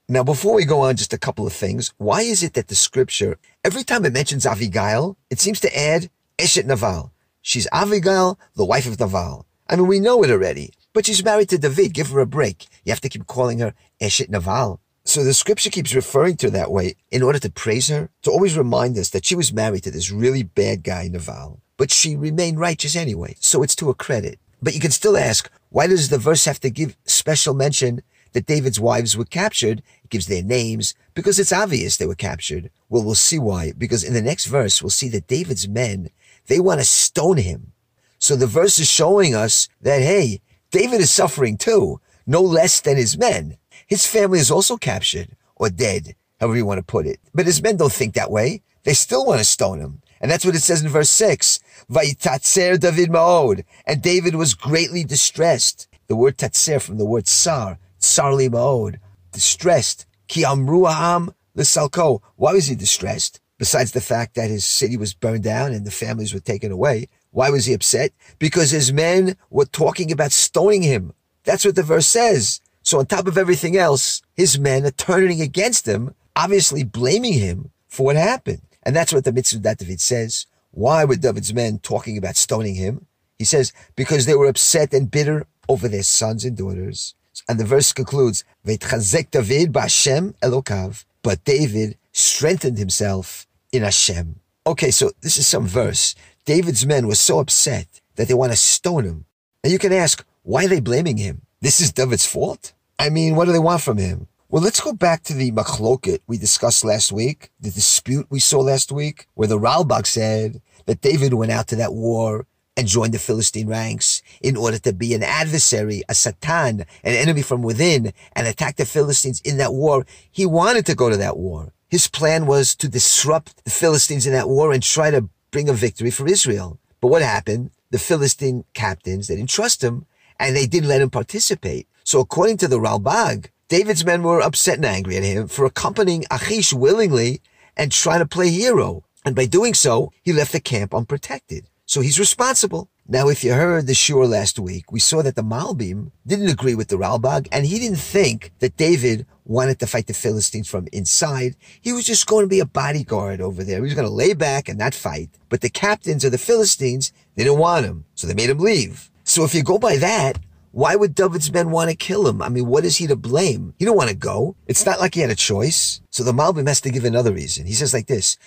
Now, 0.09 0.24
before 0.24 0.56
we 0.56 0.65
go 0.65 0.81
on, 0.81 0.98
just 0.98 1.13
a 1.13 1.18
couple 1.18 1.47
of 1.47 1.54
things. 1.54 1.94
Why 1.97 2.21
is 2.21 2.44
it 2.44 2.54
that 2.56 2.68
the 2.68 2.75
scripture, 2.75 3.39
every 3.63 3.83
time 3.83 4.04
it 4.04 4.12
mentions 4.12 4.45
Avigail, 4.45 5.15
it 5.30 5.39
seems 5.39 5.62
to 5.62 5.77
add 5.77 6.09
Eshet 6.38 6.65
Naval? 6.65 7.13
She's 7.42 7.68
Avigail, 7.71 8.38
the 8.56 8.65
wife 8.65 8.86
of 8.88 9.00
Naval. 9.00 9.45
I 9.69 9.77
mean, 9.77 9.88
we 9.88 10.01
know 10.01 10.21
it 10.24 10.30
already, 10.30 10.74
but 10.92 11.06
she's 11.06 11.24
married 11.24 11.47
to 11.50 11.57
David. 11.57 11.94
Give 11.94 12.09
her 12.09 12.19
a 12.19 12.25
break. 12.25 12.68
You 12.83 12.92
have 12.92 13.00
to 13.01 13.09
keep 13.09 13.25
calling 13.25 13.59
her 13.59 13.74
Eshet 14.01 14.30
Naval. 14.30 14.81
So 15.12 15.25
the 15.25 15.34
scripture 15.34 15.69
keeps 15.69 15.94
referring 15.94 16.38
to 16.38 16.48
her 16.48 16.52
that 16.52 16.72
way 16.72 16.96
in 17.12 17.22
order 17.22 17.38
to 17.40 17.52
praise 17.52 17.90
her, 17.90 18.10
to 18.22 18.31
always 18.31 18.58
remind 18.58 18.98
us 18.98 19.10
that 19.10 19.25
she 19.25 19.36
was 19.36 19.52
married 19.52 19.84
to 19.84 19.92
this 19.92 20.10
really 20.10 20.42
bad 20.42 20.86
guy, 20.86 21.10
Naval. 21.10 21.60
But 21.75 21.92
she 21.92 22.16
remained 22.16 22.62
righteous 22.62 22.96
anyway, 22.96 23.36
so 23.42 23.62
it's 23.62 23.75
to 23.75 23.90
her 23.90 23.94
credit. 23.94 24.40
But 24.62 24.74
you 24.74 24.80
can 24.80 24.92
still 24.92 25.18
ask, 25.18 25.52
why 25.68 25.88
does 25.88 26.08
the 26.08 26.18
verse 26.18 26.46
have 26.46 26.62
to 26.62 26.69
give 26.69 26.96
special 27.04 27.54
mention 27.54 28.04
that 28.31 28.46
David's 28.46 28.80
wives 28.80 29.18
were 29.18 29.25
captured. 29.25 29.80
It 30.02 30.10
gives 30.10 30.28
their 30.28 30.44
names 30.44 30.94
because 31.14 31.40
it's 31.40 31.52
obvious 31.52 31.98
they 31.98 32.06
were 32.06 32.16
captured. 32.16 32.72
Well, 32.88 33.04
we'll 33.04 33.16
see 33.16 33.38
why. 33.38 33.74
Because 33.78 34.06
in 34.06 34.14
the 34.14 34.22
next 34.22 34.46
verse, 34.46 34.81
we'll 34.81 34.92
see 34.92 35.10
that 35.10 35.28
David's 35.28 35.68
men, 35.68 36.10
they 36.48 36.62
want 36.62 36.80
to 36.80 36.86
stone 36.86 37.36
him. 37.36 37.74
So 38.18 38.38
the 38.38 38.48
verse 38.48 38.80
is 38.80 38.90
showing 38.90 39.36
us 39.36 39.68
that, 39.81 40.02
hey, 40.02 40.40
David 40.72 41.02
is 41.02 41.12
suffering 41.12 41.57
too, 41.57 42.00
no 42.25 42.42
less 42.42 42.80
than 42.80 42.96
his 42.96 43.18
men. 43.18 43.57
His 43.92 44.06
family 44.06 44.40
is 44.40 44.50
also 44.50 44.78
captured 44.78 45.36
or 45.58 45.70
dead, 45.70 46.16
however 46.40 46.56
you 46.56 46.66
want 46.66 46.78
to 46.78 46.82
put 46.82 47.06
it. 47.06 47.20
But 47.34 47.46
his 47.46 47.62
men 47.62 47.76
don't 47.76 47.92
think 47.92 48.14
that 48.14 48.32
way. 48.32 48.62
They 48.84 48.94
still 48.94 49.26
want 49.26 49.40
to 49.40 49.44
stone 49.44 49.82
him. 49.82 50.02
And 50.22 50.32
that's 50.32 50.46
what 50.46 50.56
it 50.56 50.62
says 50.62 50.82
in 50.82 50.88
verse 50.88 51.10
6. 51.10 51.60
Vayitatzer 51.92 52.80
David 52.80 53.10
Ma'od. 53.10 53.66
And 53.86 54.02
David 54.02 54.36
was 54.36 54.54
greatly 54.54 55.04
distressed. 55.04 55.90
The 56.08 56.16
word 56.16 56.38
tatzer 56.38 56.82
from 56.82 57.00
the 57.00 57.06
word 57.06 57.28
sar 57.28 57.80
Sarli 58.00 58.48
Ma'od, 58.48 59.00
distressed. 59.34 60.06
Ki 60.30 60.46
amru 60.46 60.86
ha'am 60.86 61.34
l'salko. 61.54 62.22
Why 62.38 62.54
was 62.54 62.68
he 62.68 62.76
distressed? 62.76 63.42
Besides 63.58 63.92
the 63.92 64.00
fact 64.00 64.36
that 64.36 64.50
his 64.50 64.64
city 64.64 64.96
was 64.96 65.14
burned 65.14 65.44
down 65.44 65.74
and 65.74 65.86
the 65.86 65.92
families 65.92 66.34
were 66.34 66.40
taken 66.40 66.72
away. 66.72 67.10
Why 67.32 67.50
was 67.50 67.66
he 67.66 67.74
upset? 67.74 68.14
Because 68.40 68.72
his 68.72 68.94
men 68.94 69.36
were 69.50 69.66
talking 69.66 70.14
about 70.14 70.32
stoning 70.32 70.82
him. 70.82 71.12
That's 71.44 71.66
what 71.66 71.76
the 71.76 71.84
verse 71.84 72.08
says. 72.08 72.62
So 72.83 73.00
on 73.00 73.06
top 73.06 73.28
of 73.28 73.38
everything 73.38 73.78
else, 73.78 74.22
his 74.36 74.60
men 74.60 74.86
are 74.86 74.92
turning 74.92 75.42
against 75.42 75.88
him, 75.88 76.16
obviously 76.36 76.83
blaming 76.83 77.33
him 77.33 77.72
for 77.88 78.07
what 78.07 78.16
happened. 78.16 78.62
And 78.83 78.95
that's 78.95 79.13
what 79.13 79.24
the 79.24 79.31
Metzudat 79.31 79.78
David 79.78 80.01
says. 80.01 80.48
Why 80.72 81.06
were 81.06 81.16
David's 81.16 81.54
men 81.54 81.80
talking 81.80 82.18
about 82.18 82.36
stoning 82.36 82.75
him? 82.75 83.06
He 83.38 83.45
says, 83.45 83.74
because 83.95 84.25
they 84.25 84.36
were 84.36 84.48
upset 84.48 84.94
and 84.94 85.12
bitter 85.12 85.45
over 85.68 85.88
their 85.88 86.04
sons 86.04 86.45
and 86.45 86.57
daughters. 86.57 87.16
And 87.48 87.60
the 87.60 87.66
verse 87.66 87.94
concludes, 87.94 88.44
V'etchazek 88.66 89.31
David 89.31 89.72
ba'Hashem 89.72 90.33
Elokav. 90.39 91.06
But 91.24 91.44
David 91.44 91.98
strengthened 92.12 92.78
himself 92.78 93.48
in 93.72 93.83
Hashem. 93.83 94.39
Okay, 94.66 94.92
so 94.92 95.12
this 95.22 95.38
is 95.38 95.48
some 95.48 95.68
verse. 95.68 96.16
David's 96.45 96.86
men 96.86 97.07
were 97.07 97.16
so 97.16 97.39
upset 97.39 97.88
that 98.16 98.28
they 98.28 98.33
want 98.33 98.51
to 98.51 98.57
stone 98.57 99.04
him. 99.04 99.25
And 99.63 99.72
you 99.72 99.80
can 99.80 99.94
ask, 99.94 100.25
why 100.44 100.66
are 100.66 100.68
they 100.68 100.80
blaming 100.80 101.18
him? 101.18 101.44
This 101.63 101.80
is 101.80 101.92
David's 101.92 102.25
fault? 102.25 102.74
I 102.98 103.12
mean, 103.12 103.36
what 103.36 103.46
do 103.46 103.52
they 103.52 103.60
want 103.60 103.84
from 103.84 104.00
him? 104.00 104.28
Well, 104.50 104.63
let's 104.63 104.81
go 104.81 104.94
back 104.94 105.22
to 105.25 105.34
the 105.36 105.52
machloket 105.52 106.22
we 106.25 106.40
discussed 106.40 106.84
last 106.84 107.12
week, 107.12 107.52
the 107.60 107.69
dispute 107.69 108.25
we 108.31 108.40
saw 108.40 108.62
last 108.62 108.92
week, 108.92 109.28
where 109.36 109.48
the 109.48 109.60
Ralbag 109.60 110.08
said 110.08 110.60
that 110.88 111.02
David 111.02 111.36
went 111.36 111.52
out 111.52 111.68
to 111.68 111.75
that 111.75 111.94
war 111.94 112.48
and 112.75 112.88
joined 112.88 113.13
the 113.13 113.19
Philistine 113.19 113.68
ranks 113.68 114.24
in 114.42 114.58
order 114.58 114.80
to 114.80 114.92
be 114.92 115.13
an 115.13 115.22
adversary, 115.22 116.02
a 116.10 116.16
satan, 116.16 116.80
an 117.04 117.13
enemy 117.13 117.44
from 117.44 117.62
within, 117.62 118.12
and 118.36 118.48
attack 118.48 118.78
the 118.78 118.86
Philistines 118.86 119.40
in 119.42 119.57
that 119.57 119.72
war. 119.72 120.04
He 120.31 120.48
wanted 120.48 120.88
to 120.88 120.96
go 120.96 121.12
to 121.12 121.18
that 121.18 121.38
war. 121.38 121.74
His 121.90 122.07
plan 122.07 122.48
was 122.48 122.74
to 122.78 122.90
disrupt 122.90 123.64
the 123.66 123.69
Philistines 123.69 124.25
in 124.25 124.34
that 124.34 124.50
war 124.50 124.74
and 124.74 124.81
try 124.81 125.12
to 125.12 125.30
bring 125.52 125.69
a 125.69 125.74
victory 125.74 126.10
for 126.10 126.28
Israel. 126.28 126.80
But 127.02 127.10
what 127.10 127.22
happened? 127.22 127.69
The 127.92 128.00
Philistine 128.00 128.66
captains, 128.74 129.28
they 129.28 129.36
didn't 129.36 129.52
trust 129.52 129.84
him 129.84 130.07
and 130.42 130.56
they 130.56 130.66
didn't 130.66 130.90
let 130.90 131.02
him 131.02 131.12
participate. 131.12 131.88
So 132.04 132.20
according 132.20 132.58
to 132.58 132.68
the 132.68 132.80
Ralbag, 132.80 133.50
David's 133.70 134.04
men 134.04 134.24
were 134.24 134.42
upset 134.42 134.78
and 134.78 134.86
angry 134.86 135.16
at 135.16 135.24
him 135.24 135.48
for 135.48 135.66
accompanying 135.66 136.26
Achish 136.32 136.74
willingly 136.74 137.42
and 137.78 137.92
trying 137.92 138.20
to 138.20 138.26
play 138.26 138.50
hero. 138.50 139.06
And 139.24 139.36
by 139.36 139.46
doing 139.46 139.76
so, 139.76 140.12
he 140.24 140.34
left 140.34 140.52
the 140.52 140.60
camp 140.60 140.96
unprotected. 140.96 141.70
So 141.86 142.02
he's 142.02 142.20
responsible. 142.20 142.90
Now, 143.08 143.30
if 143.30 143.44
you 143.44 143.54
heard 143.54 143.86
the 143.86 143.94
shiur 143.94 144.28
last 144.28 144.58
week, 144.58 144.92
we 144.92 145.00
saw 145.00 145.22
that 145.22 145.36
the 145.36 145.44
Malbim 145.44 146.12
didn't 146.26 146.50
agree 146.50 146.76
with 146.76 146.88
the 146.88 146.96
Ralbag, 146.96 147.48
and 147.52 147.66
he 147.66 147.78
didn't 147.78 147.98
think 147.98 148.52
that 148.60 148.78
David 148.78 149.26
wanted 149.46 149.80
to 149.80 149.88
fight 149.88 150.08
the 150.08 150.14
Philistines 150.14 150.70
from 150.70 150.88
inside. 150.94 151.56
He 151.82 151.94
was 151.94 152.06
just 152.06 152.28
going 152.28 152.46
to 152.46 152.50
be 152.50 152.62
a 152.62 152.66
bodyguard 152.66 153.42
over 153.42 153.64
there. 153.64 153.78
He 153.78 153.82
was 153.82 153.94
going 153.94 154.08
to 154.08 154.14
lay 154.14 154.34
back 154.34 154.70
and 154.70 154.80
not 154.80 154.94
fight. 154.94 155.30
But 155.50 155.62
the 155.62 155.70
captains 155.70 156.24
of 156.24 156.31
the 156.31 156.38
Philistines, 156.38 157.12
they 157.36 157.44
didn't 157.44 157.60
want 157.60 157.86
him, 157.86 158.06
so 158.16 158.26
they 158.26 158.33
made 158.33 158.50
him 158.50 158.60
leave. 158.60 159.10
So 159.31 159.45
if 159.45 159.56
you 159.56 159.64
go 159.64 159.78
by 159.80 159.95
that, 159.95 160.40
why 160.73 160.97
would 160.97 161.16
David's 161.16 161.54
men 161.54 161.71
want 161.71 161.90
to 161.90 161.95
kill 161.95 162.28
him? 162.28 162.42
I 162.42 162.50
mean, 162.50 162.66
what 162.66 162.83
is 162.83 162.97
he 162.97 163.07
to 163.07 163.16
blame? 163.16 163.73
He 163.80 163.85
don't 163.85 163.95
want 163.95 164.09
to 164.09 164.16
go. 164.16 164.57
It's 164.68 164.85
not 164.85 165.00
like 165.00 165.16
he 165.16 165.21
had 165.21 165.30
a 165.30 165.35
choice. 165.35 166.02
So 166.09 166.21
the 166.21 166.33
Malbim 166.33 166.68
has 166.68 166.81
to 166.81 166.90
give 166.90 167.06
another 167.06 167.31
reason. 167.31 167.66
He 167.66 167.71
says 167.71 167.94
like 167.94 168.07
this, 168.07 168.38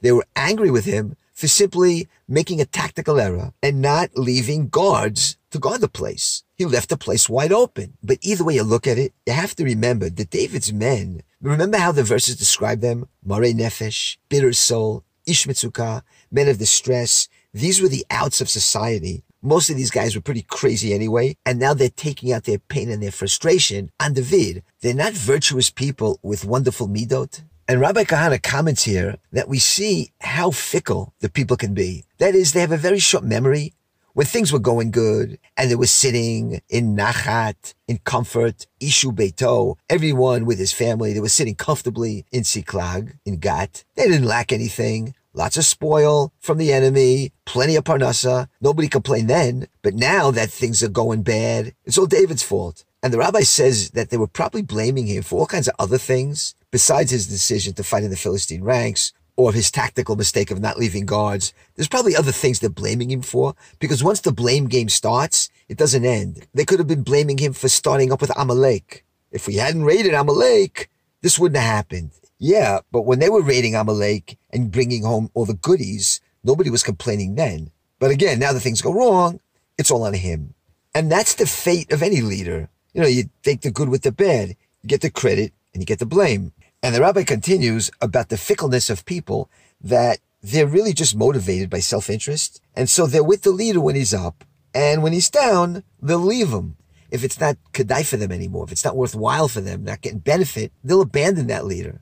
They 0.00 0.10
were 0.10 0.26
angry 0.34 0.70
with 0.72 0.84
him 0.86 1.16
for 1.32 1.46
simply 1.46 2.08
making 2.26 2.60
a 2.60 2.64
tactical 2.64 3.20
error 3.20 3.52
and 3.62 3.80
not 3.80 4.10
leaving 4.16 4.68
guards 4.68 5.38
to 5.52 5.60
guard 5.60 5.82
the 5.82 5.88
place. 5.88 6.42
He 6.56 6.66
left 6.66 6.88
the 6.88 6.96
place 6.96 7.28
wide 7.28 7.52
open. 7.52 7.96
But 8.02 8.18
either 8.22 8.42
way 8.42 8.56
you 8.56 8.64
look 8.64 8.88
at 8.88 8.98
it, 8.98 9.12
you 9.24 9.34
have 9.34 9.54
to 9.54 9.64
remember 9.64 10.10
that 10.10 10.30
David's 10.30 10.72
men, 10.72 11.22
remember 11.40 11.78
how 11.78 11.92
the 11.92 12.02
verses 12.02 12.34
describe 12.34 12.80
them? 12.80 13.08
Mare 13.24 13.54
Nefesh, 13.54 14.16
bitter 14.28 14.52
soul, 14.52 15.04
Ish 15.26 15.46
men 15.46 16.48
of 16.48 16.58
distress, 16.58 17.28
these 17.52 17.80
were 17.80 17.88
the 17.88 18.06
outs 18.10 18.40
of 18.40 18.48
society. 18.48 19.24
Most 19.42 19.70
of 19.70 19.76
these 19.76 19.90
guys 19.90 20.14
were 20.14 20.20
pretty 20.20 20.42
crazy 20.42 20.92
anyway, 20.92 21.36
and 21.46 21.58
now 21.58 21.72
they're 21.72 21.88
taking 21.88 22.32
out 22.32 22.44
their 22.44 22.58
pain 22.58 22.90
and 22.90 23.02
their 23.02 23.10
frustration 23.10 23.90
on 23.98 24.12
David. 24.12 24.62
They're 24.82 24.94
not 24.94 25.14
virtuous 25.14 25.70
people 25.70 26.18
with 26.22 26.44
wonderful 26.44 26.88
midot. 26.88 27.42
And 27.66 27.80
Rabbi 27.80 28.04
Kahana 28.04 28.42
comments 28.42 28.82
here 28.82 29.18
that 29.32 29.48
we 29.48 29.58
see 29.58 30.10
how 30.20 30.50
fickle 30.50 31.14
the 31.20 31.30
people 31.30 31.56
can 31.56 31.72
be. 31.72 32.04
That 32.18 32.34
is, 32.34 32.52
they 32.52 32.60
have 32.60 32.72
a 32.72 32.76
very 32.76 32.98
short 32.98 33.24
memory. 33.24 33.72
When 34.12 34.26
things 34.26 34.52
were 34.52 34.58
going 34.58 34.90
good 34.90 35.38
and 35.56 35.70
they 35.70 35.76
were 35.76 35.86
sitting 35.86 36.60
in 36.68 36.96
nachat, 36.96 37.74
in 37.86 37.98
comfort, 37.98 38.66
ishu 38.80 39.14
beito, 39.14 39.76
everyone 39.88 40.46
with 40.46 40.58
his 40.58 40.72
family, 40.72 41.12
they 41.12 41.20
were 41.20 41.28
sitting 41.28 41.54
comfortably 41.54 42.26
in 42.32 42.42
Ziklag, 42.42 43.16
in 43.24 43.36
Gat. 43.38 43.84
They 43.94 44.08
didn't 44.08 44.26
lack 44.26 44.50
anything. 44.52 45.14
Lots 45.32 45.56
of 45.56 45.64
spoil 45.64 46.32
from 46.40 46.58
the 46.58 46.72
enemy, 46.72 47.30
plenty 47.44 47.76
of 47.76 47.84
parnasa. 47.84 48.48
Nobody 48.60 48.88
complained 48.88 49.30
then, 49.30 49.68
but 49.80 49.94
now 49.94 50.32
that 50.32 50.50
things 50.50 50.82
are 50.82 50.88
going 50.88 51.22
bad, 51.22 51.72
it's 51.84 51.96
all 51.96 52.06
David's 52.06 52.42
fault. 52.42 52.84
And 53.04 53.12
the 53.12 53.18
rabbi 53.18 53.42
says 53.42 53.90
that 53.90 54.10
they 54.10 54.16
were 54.16 54.26
probably 54.26 54.62
blaming 54.62 55.06
him 55.06 55.22
for 55.22 55.38
all 55.38 55.46
kinds 55.46 55.68
of 55.68 55.74
other 55.78 55.98
things 55.98 56.56
besides 56.72 57.12
his 57.12 57.28
decision 57.28 57.74
to 57.74 57.84
fight 57.84 58.02
in 58.02 58.10
the 58.10 58.16
Philistine 58.16 58.64
ranks 58.64 59.12
or 59.40 59.52
his 59.52 59.70
tactical 59.70 60.16
mistake 60.16 60.50
of 60.50 60.60
not 60.60 60.78
leaving 60.78 61.06
guards. 61.06 61.54
There's 61.74 61.88
probably 61.88 62.14
other 62.14 62.30
things 62.30 62.60
they're 62.60 62.68
blaming 62.68 63.10
him 63.10 63.22
for 63.22 63.54
because 63.78 64.04
once 64.04 64.20
the 64.20 64.32
blame 64.32 64.66
game 64.66 64.90
starts, 64.90 65.48
it 65.68 65.78
doesn't 65.78 66.04
end. 66.04 66.46
They 66.52 66.66
could 66.66 66.78
have 66.78 66.88
been 66.88 67.02
blaming 67.02 67.38
him 67.38 67.54
for 67.54 67.68
starting 67.68 68.12
up 68.12 68.20
with 68.20 68.36
Amalek. 68.36 69.04
If 69.30 69.46
we 69.46 69.54
hadn't 69.54 69.84
raided 69.84 70.12
Amalek, 70.12 70.90
this 71.22 71.38
wouldn't 71.38 71.56
have 71.56 71.74
happened. 71.74 72.10
Yeah, 72.38 72.80
but 72.92 73.02
when 73.02 73.18
they 73.18 73.30
were 73.30 73.42
raiding 73.42 73.74
Amalek 73.74 74.36
and 74.50 74.70
bringing 74.70 75.04
home 75.04 75.30
all 75.32 75.46
the 75.46 75.54
goodies, 75.54 76.20
nobody 76.44 76.68
was 76.68 76.82
complaining 76.82 77.36
then. 77.36 77.70
But 77.98 78.10
again, 78.10 78.38
now 78.38 78.52
that 78.52 78.60
things 78.60 78.82
go 78.82 78.92
wrong, 78.92 79.40
it's 79.78 79.90
all 79.90 80.04
on 80.04 80.14
him. 80.14 80.54
And 80.94 81.10
that's 81.10 81.34
the 81.34 81.46
fate 81.46 81.92
of 81.92 82.02
any 82.02 82.20
leader. 82.20 82.68
You 82.92 83.00
know, 83.00 83.08
you 83.08 83.30
take 83.42 83.62
the 83.62 83.70
good 83.70 83.88
with 83.88 84.02
the 84.02 84.12
bad, 84.12 84.50
you 84.82 84.88
get 84.88 85.00
the 85.00 85.10
credit 85.10 85.52
and 85.72 85.82
you 85.82 85.86
get 85.86 85.98
the 85.98 86.06
blame. 86.06 86.52
And 86.82 86.94
the 86.94 87.00
rabbi 87.00 87.24
continues 87.24 87.90
about 88.00 88.30
the 88.30 88.38
fickleness 88.38 88.88
of 88.88 89.04
people 89.04 89.50
that 89.82 90.18
they're 90.42 90.66
really 90.66 90.94
just 90.94 91.14
motivated 91.14 91.68
by 91.68 91.80
self-interest. 91.80 92.62
And 92.74 92.88
so 92.88 93.06
they're 93.06 93.22
with 93.22 93.42
the 93.42 93.50
leader 93.50 93.80
when 93.80 93.96
he's 93.96 94.14
up. 94.14 94.44
And 94.74 95.02
when 95.02 95.12
he's 95.12 95.28
down, 95.28 95.82
they'll 96.00 96.18
leave 96.18 96.50
him. 96.50 96.76
If 97.10 97.24
it's 97.24 97.40
not 97.40 97.56
kedai 97.72 98.06
for 98.06 98.16
them 98.16 98.32
anymore, 98.32 98.64
if 98.64 98.72
it's 98.72 98.84
not 98.84 98.96
worthwhile 98.96 99.48
for 99.48 99.60
them, 99.60 99.84
not 99.84 100.00
getting 100.00 100.20
benefit, 100.20 100.72
they'll 100.82 101.00
abandon 101.00 101.48
that 101.48 101.66
leader. 101.66 102.00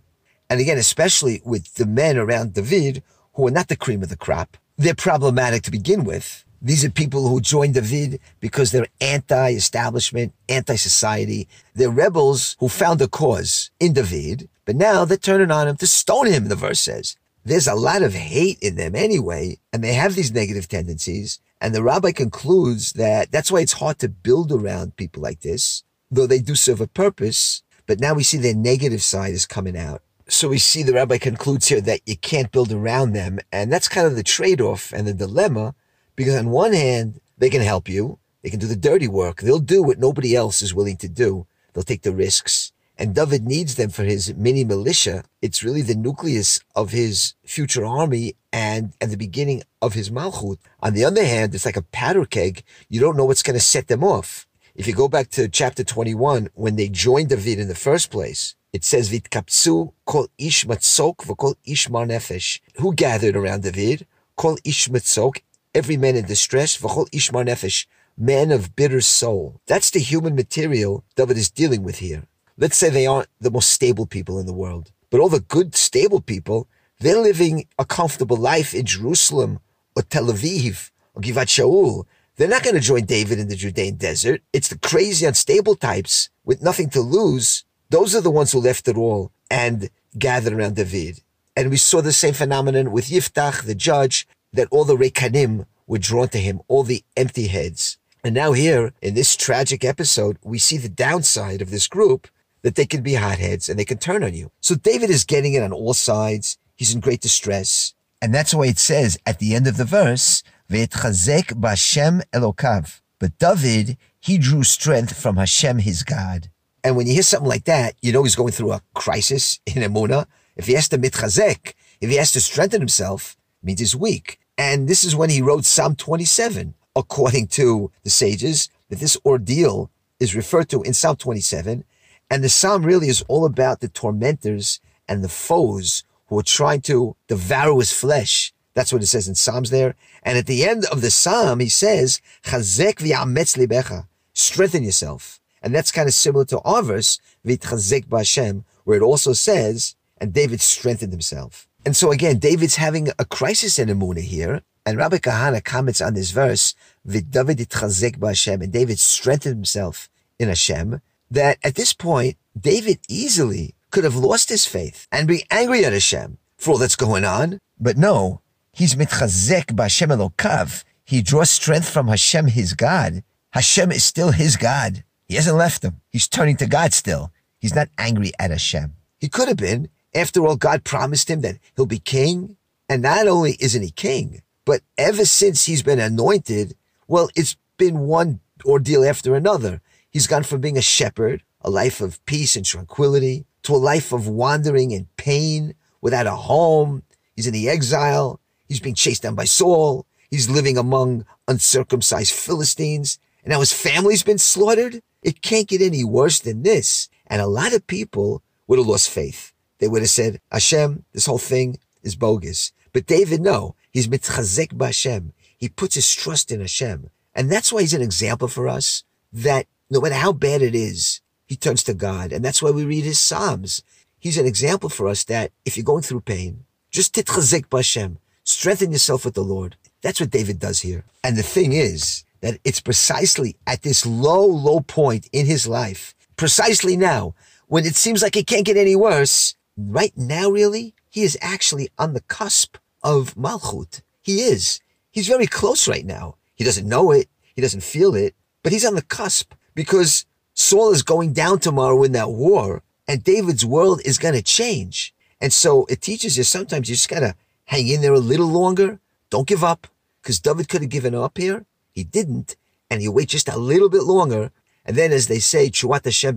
And 0.50 0.60
again, 0.60 0.78
especially 0.78 1.40
with 1.44 1.74
the 1.74 1.86
men 1.86 2.16
around 2.16 2.54
David 2.54 3.02
who 3.34 3.46
are 3.48 3.52
not 3.52 3.68
the 3.68 3.76
cream 3.76 4.02
of 4.02 4.10
the 4.10 4.16
crop, 4.16 4.56
they're 4.76 4.94
problematic 4.94 5.62
to 5.62 5.70
begin 5.70 6.04
with. 6.04 6.44
These 6.60 6.84
are 6.84 6.90
people 6.90 7.28
who 7.28 7.40
joined 7.40 7.74
David 7.74 8.20
because 8.40 8.72
they're 8.72 8.88
anti-establishment, 9.00 10.34
anti-society. 10.48 11.48
They're 11.74 11.90
rebels 11.90 12.56
who 12.58 12.68
found 12.68 13.00
a 13.00 13.08
cause 13.08 13.70
in 13.78 13.92
David, 13.92 14.48
but 14.64 14.76
now 14.76 15.04
they're 15.04 15.16
turning 15.16 15.50
on 15.50 15.68
him 15.68 15.76
to 15.76 15.86
stone 15.86 16.26
him, 16.26 16.48
the 16.48 16.56
verse 16.56 16.80
says. 16.80 17.16
There's 17.44 17.68
a 17.68 17.74
lot 17.74 18.02
of 18.02 18.14
hate 18.14 18.58
in 18.60 18.74
them 18.74 18.94
anyway, 18.94 19.58
and 19.72 19.82
they 19.82 19.94
have 19.94 20.14
these 20.14 20.32
negative 20.32 20.68
tendencies. 20.68 21.40
And 21.60 21.74
the 21.74 21.82
rabbi 21.82 22.12
concludes 22.12 22.92
that 22.94 23.30
that's 23.32 23.50
why 23.50 23.60
it's 23.60 23.74
hard 23.74 23.98
to 24.00 24.08
build 24.08 24.52
around 24.52 24.96
people 24.96 25.22
like 25.22 25.40
this, 25.40 25.82
though 26.10 26.26
they 26.26 26.40
do 26.40 26.54
serve 26.54 26.80
a 26.80 26.86
purpose. 26.86 27.62
But 27.86 28.00
now 28.00 28.14
we 28.14 28.22
see 28.22 28.36
their 28.36 28.54
negative 28.54 29.02
side 29.02 29.32
is 29.32 29.46
coming 29.46 29.76
out. 29.76 30.02
So 30.28 30.48
we 30.48 30.58
see 30.58 30.82
the 30.82 30.92
rabbi 30.92 31.16
concludes 31.18 31.68
here 31.68 31.80
that 31.80 32.00
you 32.04 32.16
can't 32.16 32.52
build 32.52 32.70
around 32.70 33.12
them. 33.12 33.38
And 33.50 33.72
that's 33.72 33.88
kind 33.88 34.06
of 34.06 34.14
the 34.14 34.22
trade-off 34.22 34.92
and 34.92 35.06
the 35.06 35.14
dilemma, 35.14 35.74
because 36.18 36.34
on 36.34 36.50
one 36.50 36.72
hand, 36.72 37.20
they 37.38 37.48
can 37.48 37.62
help 37.62 37.88
you. 37.88 38.18
They 38.42 38.50
can 38.50 38.58
do 38.58 38.66
the 38.66 38.74
dirty 38.74 39.06
work. 39.06 39.40
They'll 39.40 39.60
do 39.60 39.84
what 39.84 40.00
nobody 40.00 40.34
else 40.34 40.62
is 40.62 40.74
willing 40.74 40.96
to 40.96 41.08
do. 41.08 41.46
They'll 41.72 41.84
take 41.84 42.02
the 42.02 42.10
risks. 42.12 42.72
And 42.98 43.14
David 43.14 43.46
needs 43.46 43.76
them 43.76 43.90
for 43.90 44.02
his 44.02 44.34
mini 44.34 44.64
militia. 44.64 45.22
It's 45.40 45.62
really 45.62 45.82
the 45.82 45.94
nucleus 45.94 46.58
of 46.74 46.90
his 46.90 47.34
future 47.44 47.84
army 47.84 48.34
and 48.52 48.94
at 49.00 49.10
the 49.10 49.16
beginning 49.16 49.62
of 49.80 49.94
his 49.94 50.10
malchut. 50.10 50.58
On 50.80 50.92
the 50.92 51.04
other 51.04 51.24
hand, 51.24 51.54
it's 51.54 51.64
like 51.64 51.76
a 51.76 51.82
powder 51.82 52.24
keg. 52.24 52.64
You 52.88 53.00
don't 53.00 53.16
know 53.16 53.24
what's 53.24 53.44
going 53.44 53.54
to 53.54 53.64
set 53.64 53.86
them 53.86 54.02
off. 54.02 54.48
If 54.74 54.88
you 54.88 54.94
go 54.94 55.06
back 55.06 55.30
to 55.30 55.48
chapter 55.48 55.84
21, 55.84 56.48
when 56.54 56.74
they 56.74 56.88
joined 56.88 57.28
David 57.28 57.60
in 57.60 57.68
the 57.68 57.76
first 57.76 58.10
place, 58.10 58.56
it 58.72 58.82
says, 58.82 59.08
Vitkapsu 59.08 59.92
kol 60.04 60.26
ish 60.36 60.66
matzok 60.66 61.18
v'kol 61.18 61.54
ish 61.64 61.88
mar 61.88 62.06
nefesh. 62.06 62.60
Who 62.78 62.92
gathered 62.92 63.36
around 63.36 63.62
David? 63.62 64.04
Kol 64.36 64.58
ish 64.64 64.88
matzok, 64.88 65.42
every 65.78 65.96
man 65.96 66.16
in 66.16 66.26
distress, 66.26 66.76
v'kol 66.76 67.08
ish 67.12 67.32
mar 67.32 67.44
nefesh, 67.44 67.86
man 68.16 68.50
of 68.50 68.74
bitter 68.76 69.00
soul. 69.00 69.60
That's 69.66 69.90
the 69.90 70.00
human 70.00 70.34
material 70.34 71.04
David 71.16 71.38
is 71.38 71.50
dealing 71.50 71.82
with 71.84 71.98
here. 71.98 72.24
Let's 72.56 72.76
say 72.76 72.90
they 72.90 73.06
aren't 73.06 73.28
the 73.40 73.50
most 73.50 73.70
stable 73.70 74.06
people 74.06 74.38
in 74.40 74.46
the 74.46 74.60
world, 74.64 74.90
but 75.10 75.20
all 75.20 75.28
the 75.28 75.48
good, 75.56 75.76
stable 75.76 76.20
people, 76.20 76.66
they're 77.00 77.20
living 77.30 77.66
a 77.78 77.84
comfortable 77.84 78.36
life 78.36 78.74
in 78.74 78.84
Jerusalem 78.84 79.60
or 79.94 80.02
Tel 80.02 80.26
Aviv 80.26 80.90
or 81.14 81.22
Givat 81.22 81.48
Shaul. 81.54 82.04
They're 82.36 82.48
not 82.48 82.64
going 82.64 82.74
to 82.74 82.80
join 82.80 83.04
David 83.04 83.38
in 83.38 83.48
the 83.48 83.56
Judean 83.56 83.94
desert. 83.96 84.42
It's 84.52 84.68
the 84.68 84.78
crazy, 84.78 85.24
unstable 85.26 85.76
types 85.76 86.28
with 86.44 86.62
nothing 86.62 86.90
to 86.90 87.00
lose 87.00 87.64
those 87.90 88.14
are 88.14 88.20
the 88.20 88.30
ones 88.30 88.52
who 88.52 88.60
left 88.60 88.86
it 88.88 88.96
all 88.96 89.32
and 89.50 89.88
gathered 90.18 90.52
around 90.52 90.76
David. 90.76 91.22
And 91.56 91.70
we 91.70 91.76
saw 91.76 92.00
the 92.00 92.12
same 92.12 92.34
phenomenon 92.34 92.92
with 92.92 93.06
Yiftach, 93.06 93.64
the 93.64 93.74
judge, 93.74 94.28
that 94.52 94.68
all 94.70 94.84
the 94.84 94.96
Rekanim 94.96 95.66
were 95.86 95.98
drawn 95.98 96.28
to 96.28 96.38
him, 96.38 96.60
all 96.68 96.82
the 96.82 97.04
empty 97.16 97.48
heads. 97.48 97.98
And 98.24 98.34
now 98.34 98.52
here, 98.52 98.92
in 99.00 99.14
this 99.14 99.36
tragic 99.36 99.84
episode, 99.84 100.38
we 100.42 100.58
see 100.58 100.76
the 100.76 100.88
downside 100.88 101.62
of 101.62 101.70
this 101.70 101.86
group, 101.86 102.28
that 102.62 102.74
they 102.74 102.86
can 102.86 103.02
be 103.02 103.14
hotheads 103.14 103.68
and 103.68 103.78
they 103.78 103.84
can 103.84 103.98
turn 103.98 104.24
on 104.24 104.34
you. 104.34 104.50
So 104.60 104.74
David 104.74 105.10
is 105.10 105.24
getting 105.24 105.54
it 105.54 105.62
on 105.62 105.72
all 105.72 105.94
sides. 105.94 106.58
He's 106.74 106.92
in 106.92 107.00
great 107.00 107.20
distress. 107.20 107.94
And 108.20 108.34
that's 108.34 108.52
why 108.52 108.66
it 108.66 108.78
says 108.78 109.16
at 109.24 109.38
the 109.38 109.54
end 109.54 109.66
of 109.66 109.76
the 109.76 109.84
verse, 109.84 110.42
Ve'etchazek 110.68 111.54
b'Hashem 111.54 112.22
Elokav. 112.32 113.00
But 113.20 113.38
David, 113.38 113.96
he 114.18 114.38
drew 114.38 114.64
strength 114.64 115.16
from 115.16 115.36
Hashem, 115.36 115.78
his 115.78 116.02
God. 116.02 116.50
And 116.84 116.96
when 116.96 117.06
you 117.06 117.14
hear 117.14 117.22
something 117.22 117.48
like 117.48 117.64
that, 117.64 117.94
you 118.02 118.12
know 118.12 118.22
he's 118.24 118.36
going 118.36 118.52
through 118.52 118.72
a 118.72 118.82
crisis 118.94 119.60
in 119.66 119.82
Emuna. 119.82 120.26
If 120.56 120.66
he 120.66 120.74
has 120.74 120.88
to 120.90 120.98
mitchazek, 120.98 121.74
if 122.00 122.10
he 122.10 122.16
has 122.16 122.32
to 122.32 122.40
strengthen 122.40 122.80
himself, 122.80 123.36
means 123.62 123.80
he's 123.80 123.96
weak. 123.96 124.38
And 124.56 124.88
this 124.88 125.04
is 125.04 125.14
when 125.14 125.30
he 125.30 125.42
wrote 125.42 125.64
Psalm 125.64 125.94
27, 125.94 126.74
according 126.96 127.46
to 127.48 127.90
the 128.02 128.10
sages, 128.10 128.68
that 128.88 128.98
this 128.98 129.16
ordeal 129.24 129.90
is 130.18 130.34
referred 130.34 130.68
to 130.70 130.82
in 130.82 130.94
Psalm 130.94 131.16
27. 131.16 131.84
And 132.30 132.44
the 132.44 132.48
Psalm 132.48 132.84
really 132.84 133.08
is 133.08 133.22
all 133.28 133.44
about 133.44 133.80
the 133.80 133.88
tormentors 133.88 134.80
and 135.08 135.22
the 135.22 135.28
foes 135.28 136.04
who 136.26 136.38
are 136.38 136.42
trying 136.42 136.80
to 136.82 137.16
devour 137.26 137.78
his 137.78 137.92
flesh. 137.92 138.52
That's 138.74 138.92
what 138.92 139.02
it 139.02 139.06
says 139.06 139.28
in 139.28 139.34
Psalms 139.34 139.70
there. 139.70 139.94
And 140.22 140.36
at 140.36 140.46
the 140.46 140.64
end 140.64 140.84
of 140.86 141.00
the 141.00 141.10
Psalm, 141.10 141.60
he 141.60 141.68
says, 141.68 142.20
Chazek 142.44 142.96
v'yametz 142.96 143.56
libecha. 143.56 144.06
Strengthen 144.34 144.84
yourself. 144.84 145.40
And 145.62 145.74
that's 145.74 145.92
kind 145.92 146.08
of 146.08 146.14
similar 146.14 146.44
to 146.46 146.60
our 146.60 146.82
verse, 146.82 147.18
V'itchazek 147.46 148.06
b'Hashem, 148.06 148.64
where 148.84 148.98
it 148.98 149.02
also 149.02 149.32
says, 149.32 149.96
and 150.20 150.32
David 150.32 150.60
strengthened 150.60 151.12
himself. 151.12 151.67
And 151.84 151.96
so 151.96 152.10
again, 152.10 152.38
David's 152.38 152.76
having 152.76 153.08
a 153.18 153.24
crisis 153.24 153.78
in 153.78 153.88
Emunah 153.88 154.20
here, 154.20 154.62
and 154.84 154.98
Rabbi 154.98 155.18
Kahana 155.18 155.62
comments 155.62 156.00
on 156.00 156.14
this 156.14 156.30
verse, 156.30 156.74
V'david 157.06 157.56
itchazek 157.56 158.18
b'Hashem, 158.18 158.62
and 158.62 158.72
David 158.72 158.98
strengthened 158.98 159.56
himself 159.56 160.08
in 160.38 160.48
Hashem, 160.48 161.00
that 161.30 161.58
at 161.62 161.74
this 161.74 161.92
point, 161.92 162.36
David 162.58 162.98
easily 163.08 163.74
could 163.90 164.04
have 164.04 164.16
lost 164.16 164.48
his 164.48 164.66
faith 164.66 165.06
and 165.12 165.28
be 165.28 165.44
angry 165.50 165.84
at 165.84 165.92
Hashem 165.92 166.38
for 166.56 166.72
all 166.72 166.78
that's 166.78 166.96
going 166.96 167.24
on. 167.24 167.58
But 167.78 167.96
no, 167.96 168.40
he's 168.72 168.94
mitchazek 168.94 169.66
b'Hashem 169.66 170.08
Elokav. 170.08 170.84
He 171.04 171.22
draws 171.22 171.50
strength 171.50 171.88
from 171.88 172.08
Hashem, 172.08 172.48
his 172.48 172.74
God. 172.74 173.22
Hashem 173.52 173.92
is 173.92 174.04
still 174.04 174.32
his 174.32 174.56
God. 174.56 175.04
He 175.26 175.36
hasn't 175.36 175.56
left 175.56 175.84
him. 175.84 176.00
He's 176.10 176.28
turning 176.28 176.56
to 176.56 176.66
God 176.66 176.92
still. 176.92 177.32
He's 177.58 177.74
not 177.74 177.88
angry 177.98 178.32
at 178.38 178.50
Hashem. 178.50 178.94
He 179.18 179.28
could 179.28 179.48
have 179.48 179.56
been. 179.56 179.88
After 180.18 180.44
all, 180.44 180.56
God 180.56 180.82
promised 180.82 181.30
him 181.30 181.42
that 181.42 181.58
he'll 181.76 181.86
be 181.86 182.00
king. 182.00 182.56
And 182.88 183.02
not 183.02 183.28
only 183.28 183.56
isn't 183.60 183.82
he 183.82 183.92
king, 183.92 184.42
but 184.64 184.80
ever 184.96 185.24
since 185.24 185.66
he's 185.66 185.84
been 185.84 186.00
anointed, 186.00 186.74
well, 187.06 187.30
it's 187.36 187.56
been 187.76 188.00
one 188.00 188.40
ordeal 188.64 189.04
after 189.04 189.36
another. 189.36 189.80
He's 190.10 190.26
gone 190.26 190.42
from 190.42 190.60
being 190.60 190.76
a 190.76 190.82
shepherd, 190.82 191.44
a 191.60 191.70
life 191.70 192.00
of 192.00 192.24
peace 192.26 192.56
and 192.56 192.66
tranquility, 192.66 193.46
to 193.62 193.76
a 193.76 193.86
life 193.92 194.12
of 194.12 194.26
wandering 194.26 194.92
and 194.92 195.06
pain 195.16 195.74
without 196.00 196.26
a 196.26 196.34
home. 196.34 197.04
He's 197.36 197.46
in 197.46 197.52
the 197.52 197.68
exile. 197.68 198.40
He's 198.66 198.80
being 198.80 198.96
chased 198.96 199.22
down 199.22 199.36
by 199.36 199.44
Saul. 199.44 200.04
He's 200.32 200.50
living 200.50 200.76
among 200.76 201.26
uncircumcised 201.46 202.32
Philistines. 202.32 203.20
And 203.44 203.52
now 203.52 203.60
his 203.60 203.72
family's 203.72 204.24
been 204.24 204.38
slaughtered. 204.38 205.00
It 205.22 205.42
can't 205.42 205.68
get 205.68 205.80
any 205.80 206.02
worse 206.02 206.40
than 206.40 206.64
this. 206.64 207.08
And 207.28 207.40
a 207.40 207.46
lot 207.46 207.72
of 207.72 207.86
people 207.86 208.42
would 208.66 208.80
have 208.80 208.88
lost 208.88 209.10
faith. 209.10 209.52
They 209.78 209.88
would 209.88 210.02
have 210.02 210.10
said, 210.10 210.40
Hashem, 210.50 211.04
this 211.12 211.26
whole 211.26 211.38
thing 211.38 211.78
is 212.02 212.16
bogus. 212.16 212.72
But 212.92 213.06
David, 213.06 213.40
no, 213.40 213.74
he's 213.90 214.08
mitchazek 214.08 214.72
b'Hashem. 214.72 215.32
He 215.56 215.68
puts 215.68 215.94
his 215.94 216.12
trust 216.14 216.50
in 216.50 216.60
Hashem. 216.60 217.10
And 217.34 217.50
that's 217.50 217.72
why 217.72 217.82
he's 217.82 217.94
an 217.94 218.02
example 218.02 218.48
for 218.48 218.68
us 218.68 219.04
that 219.32 219.66
no 219.90 220.00
matter 220.00 220.14
how 220.14 220.32
bad 220.32 220.62
it 220.62 220.74
is, 220.74 221.20
he 221.46 221.56
turns 221.56 221.82
to 221.84 221.94
God. 221.94 222.32
And 222.32 222.44
that's 222.44 222.62
why 222.62 222.70
we 222.70 222.84
read 222.84 223.04
his 223.04 223.18
Psalms. 223.18 223.82
He's 224.18 224.38
an 224.38 224.46
example 224.46 224.88
for 224.88 225.08
us 225.08 225.24
that 225.24 225.52
if 225.64 225.76
you're 225.76 225.84
going 225.84 226.02
through 226.02 226.22
pain, 226.22 226.64
just 226.90 227.14
titchazek 227.14 227.66
b'Hashem. 227.66 228.16
Strengthen 228.44 228.92
yourself 228.92 229.24
with 229.24 229.34
the 229.34 229.42
Lord. 229.42 229.76
That's 230.02 230.20
what 230.20 230.30
David 230.30 230.58
does 230.58 230.80
here. 230.80 231.04
And 231.22 231.36
the 231.36 231.42
thing 231.42 231.72
is, 231.72 232.24
that 232.40 232.58
it's 232.64 232.80
precisely 232.80 233.56
at 233.66 233.82
this 233.82 234.06
low, 234.06 234.44
low 234.44 234.80
point 234.80 235.28
in 235.32 235.46
his 235.46 235.66
life, 235.66 236.14
precisely 236.36 236.96
now, 236.96 237.34
when 237.66 237.84
it 237.84 237.96
seems 237.96 238.22
like 238.22 238.36
it 238.36 238.46
can't 238.46 238.64
get 238.64 238.76
any 238.76 238.96
worse, 238.96 239.54
right 239.78 240.12
now, 240.16 240.50
really, 240.50 240.94
he 241.08 241.22
is 241.22 241.38
actually 241.40 241.88
on 241.98 242.12
the 242.14 242.20
cusp 242.22 242.76
of 243.02 243.34
Malchut. 243.34 244.02
He 244.20 244.40
is. 244.40 244.80
He's 245.10 245.28
very 245.28 245.46
close 245.46 245.88
right 245.88 246.04
now. 246.04 246.36
He 246.54 246.64
doesn't 246.64 246.88
know 246.88 247.10
it. 247.12 247.28
He 247.54 247.62
doesn't 247.62 247.82
feel 247.82 248.14
it, 248.14 248.34
but 248.62 248.72
he's 248.72 248.84
on 248.84 248.94
the 248.94 249.02
cusp 249.02 249.54
because 249.74 250.26
Saul 250.54 250.92
is 250.92 251.02
going 251.02 251.32
down 251.32 251.58
tomorrow 251.60 252.02
in 252.02 252.12
that 252.12 252.30
war 252.30 252.82
and 253.06 253.24
David's 253.24 253.64
world 253.64 254.00
is 254.04 254.18
going 254.18 254.34
to 254.34 254.42
change. 254.42 255.14
And 255.40 255.52
so 255.52 255.86
it 255.88 256.00
teaches 256.00 256.36
you 256.36 256.44
sometimes 256.44 256.88
you 256.88 256.96
just 256.96 257.08
got 257.08 257.20
to 257.20 257.34
hang 257.64 257.88
in 257.88 258.00
there 258.00 258.12
a 258.12 258.18
little 258.18 258.48
longer. 258.48 259.00
Don't 259.30 259.48
give 259.48 259.64
up 259.64 259.86
because 260.20 260.40
David 260.40 260.68
could 260.68 260.82
have 260.82 260.90
given 260.90 261.14
up 261.14 261.38
here 261.38 261.64
he 261.98 262.04
didn't, 262.04 262.54
and 262.88 263.00
he 263.00 263.08
wait 263.08 263.28
just 263.28 263.48
a 263.48 263.58
little 263.58 263.88
bit 263.88 264.04
longer. 264.04 264.52
And 264.84 264.96
then, 264.96 265.10
as 265.10 265.26
they 265.26 265.40
say, 265.40 265.68
Chuat 265.68 266.04
Hashem 266.04 266.36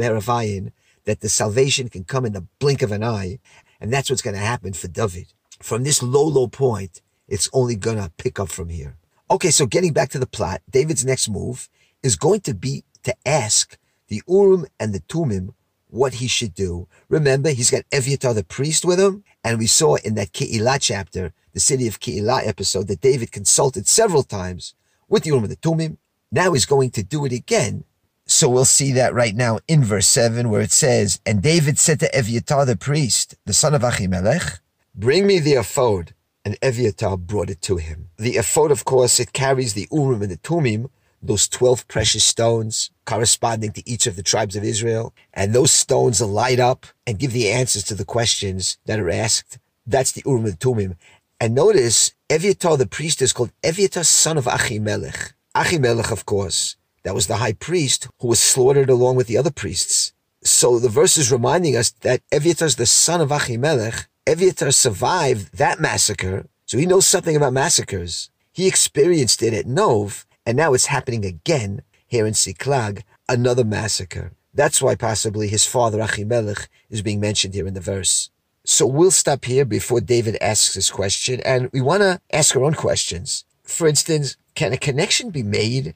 that 1.06 1.22
the 1.22 1.30
salvation 1.30 1.90
can 1.90 2.04
come 2.04 2.26
in 2.26 2.34
the 2.34 2.46
blink 2.60 2.82
of 2.82 2.92
an 2.92 3.04
eye. 3.04 3.40
And 3.80 3.92
that's 3.92 4.10
what's 4.10 4.22
going 4.22 4.36
to 4.36 4.40
happen 4.40 4.74
for 4.74 4.88
David. 4.88 5.34
From 5.62 5.84
this 5.84 6.02
low, 6.02 6.26
low 6.26 6.48
point, 6.48 7.02
it's 7.28 7.50
only 7.54 7.76
going 7.76 7.98
to 7.98 8.12
pick 8.18 8.40
up 8.40 8.50
from 8.50 8.70
here. 8.70 8.98
Okay, 9.30 9.52
so 9.52 9.66
getting 9.66 9.94
back 9.94 10.10
to 10.10 10.20
the 10.20 10.28
plot, 10.28 10.62
David's 10.70 11.06
next 11.06 11.30
move 11.30 11.70
is 12.04 12.16
going 12.16 12.42
to 12.42 12.54
be 12.54 12.84
to 13.04 13.16
ask 13.26 13.78
the 14.08 14.22
Urim 14.28 14.66
and 14.80 14.94
the 14.94 15.00
Tumim 15.02 15.54
what 15.88 16.16
he 16.16 16.28
should 16.28 16.54
do. 16.54 16.88
Remember, 17.10 17.50
he's 17.50 17.72
got 17.72 17.90
Evyatar 17.92 18.36
the 18.36 18.44
priest 18.44 18.84
with 18.86 19.00
him, 19.00 19.24
and 19.44 19.60
we 19.60 19.68
saw 19.68 19.96
in 19.96 20.16
that 20.16 20.32
Keilah 20.32 20.80
chapter, 20.82 21.34
the 21.54 21.60
city 21.60 21.88
of 21.88 22.00
Keilah 22.00 22.48
episode, 22.48 22.88
that 22.88 23.02
David 23.02 23.32
consulted 23.32 23.88
several 23.88 24.24
times 24.24 24.74
with 25.08 25.24
the 25.24 25.30
Urim 25.30 25.44
and 25.44 25.52
the 25.52 25.58
Tumim. 25.58 25.98
Now 26.32 26.54
he's 26.54 26.66
going 26.66 26.92
to 26.92 27.04
do 27.04 27.26
it 27.26 27.32
again. 27.34 27.84
So 28.32 28.48
we'll 28.48 28.64
see 28.64 28.94
that 28.94 29.14
right 29.14 29.36
now 29.36 29.60
in 29.68 29.84
verse 29.84 30.08
7 30.08 30.50
where 30.50 30.62
it 30.62 30.72
says, 30.72 31.20
And 31.26 31.44
David 31.44 31.78
said 31.78 32.00
to 32.00 32.10
Evyatar 32.12 32.66
the 32.66 32.78
priest, 32.78 33.36
the 33.46 33.52
son 33.52 33.74
of 33.76 33.82
Achimelech, 33.82 34.62
Bring 34.96 35.28
me 35.28 35.40
the 35.40 35.56
ephod. 35.56 36.14
And 36.46 36.58
Evyatar 36.62 37.20
brought 37.20 37.50
it 37.50 37.62
to 37.64 37.76
him. 37.76 38.10
The 38.16 38.38
ephod, 38.38 38.72
of 38.72 38.86
course, 38.86 39.20
it 39.20 39.34
carries 39.34 39.74
the 39.74 39.90
Urim 39.92 40.22
and 40.22 40.32
the 40.32 40.38
Tumim, 40.38 40.90
those 41.22 41.50
12 41.50 41.90
precious 41.90 42.24
stones 42.24 42.90
corresponding 43.06 43.74
to 43.74 43.88
each 43.88 44.08
of 44.08 44.16
the 44.16 44.24
tribes 44.24 44.56
of 44.56 44.64
Israel. 44.64 45.14
And 45.34 45.52
those 45.52 45.74
stones 45.74 46.22
light 46.22 46.60
up 46.60 46.86
and 47.06 47.20
give 47.20 47.34
the 47.34 47.52
answers 47.52 47.84
to 47.84 47.96
the 47.96 48.06
questions 48.06 48.78
that 48.86 49.02
are 49.02 49.10
asked. 49.10 49.60
That's 49.86 50.14
the 50.14 50.24
Urim 50.26 50.46
and 50.46 50.54
the 50.54 50.58
Tumim. 50.58 50.96
And 51.42 51.54
notice, 51.54 52.14
Evyatar 52.30 52.78
the 52.78 52.88
priest 52.88 53.22
is 53.22 53.34
called 53.34 53.52
Evyatar 53.62 54.06
son 54.06 54.38
of 54.38 54.46
Achimelech. 54.46 55.34
Achimelech, 55.54 56.14
of 56.14 56.26
course, 56.26 56.78
that 57.04 57.16
was 57.16 57.28
the 57.28 57.38
high 57.38 57.54
priest 57.54 58.08
who 58.20 58.28
was 58.28 58.40
slaughtered 58.40 58.90
along 58.90 59.16
with 59.16 59.28
the 59.28 59.38
other 59.38 59.52
priests. 59.52 60.14
So 60.44 60.80
the 60.80 60.90
verse 60.90 61.18
is 61.18 61.32
reminding 61.32 61.76
us 61.76 61.92
that 62.02 62.22
Evyatar 62.32 62.66
is 62.66 62.76
the 62.76 62.86
son 62.86 63.22
of 63.22 63.30
Achimelech. 63.30 64.08
Evyatar 64.26 64.74
survived 64.74 65.58
that 65.58 65.80
massacre, 65.80 66.48
so 66.66 66.78
he 66.78 66.86
knows 66.86 67.06
something 67.06 67.36
about 67.36 67.54
massacres. 67.54 68.30
He 68.52 68.68
experienced 68.68 69.44
it 69.44 69.54
at 69.54 69.68
Nov, 69.68 70.26
and 70.46 70.58
now 70.58 70.74
it's 70.74 70.88
happening 70.88 71.26
again 71.26 71.84
here 72.08 72.26
in 72.26 72.34
Ziklag, 72.34 73.04
another 73.30 73.64
massacre. 73.64 74.34
That's 74.54 74.82
why 74.82 74.96
possibly 74.96 75.48
his 75.48 75.66
father 75.66 76.00
Achimelech 76.00 76.68
is 76.90 77.02
being 77.02 77.20
mentioned 77.20 77.54
here 77.54 77.68
in 77.68 77.74
the 77.74 77.80
verse. 77.80 78.30
So 78.66 78.86
we'll 78.86 79.12
stop 79.12 79.46
here 79.46 79.66
before 79.66 80.02
David 80.02 80.38
asks 80.42 80.74
his 80.74 80.92
question, 80.92 81.40
and 81.46 81.70
we 81.72 81.82
want 81.82 82.02
to 82.02 82.20
ask 82.32 82.56
our 82.56 82.64
own 82.64 82.74
questions. 82.74 83.46
For 83.64 83.88
instance, 83.88 84.36
can 84.54 84.74
a 84.74 84.78
connection 84.78 85.30
be 85.30 85.44
made 85.44 85.96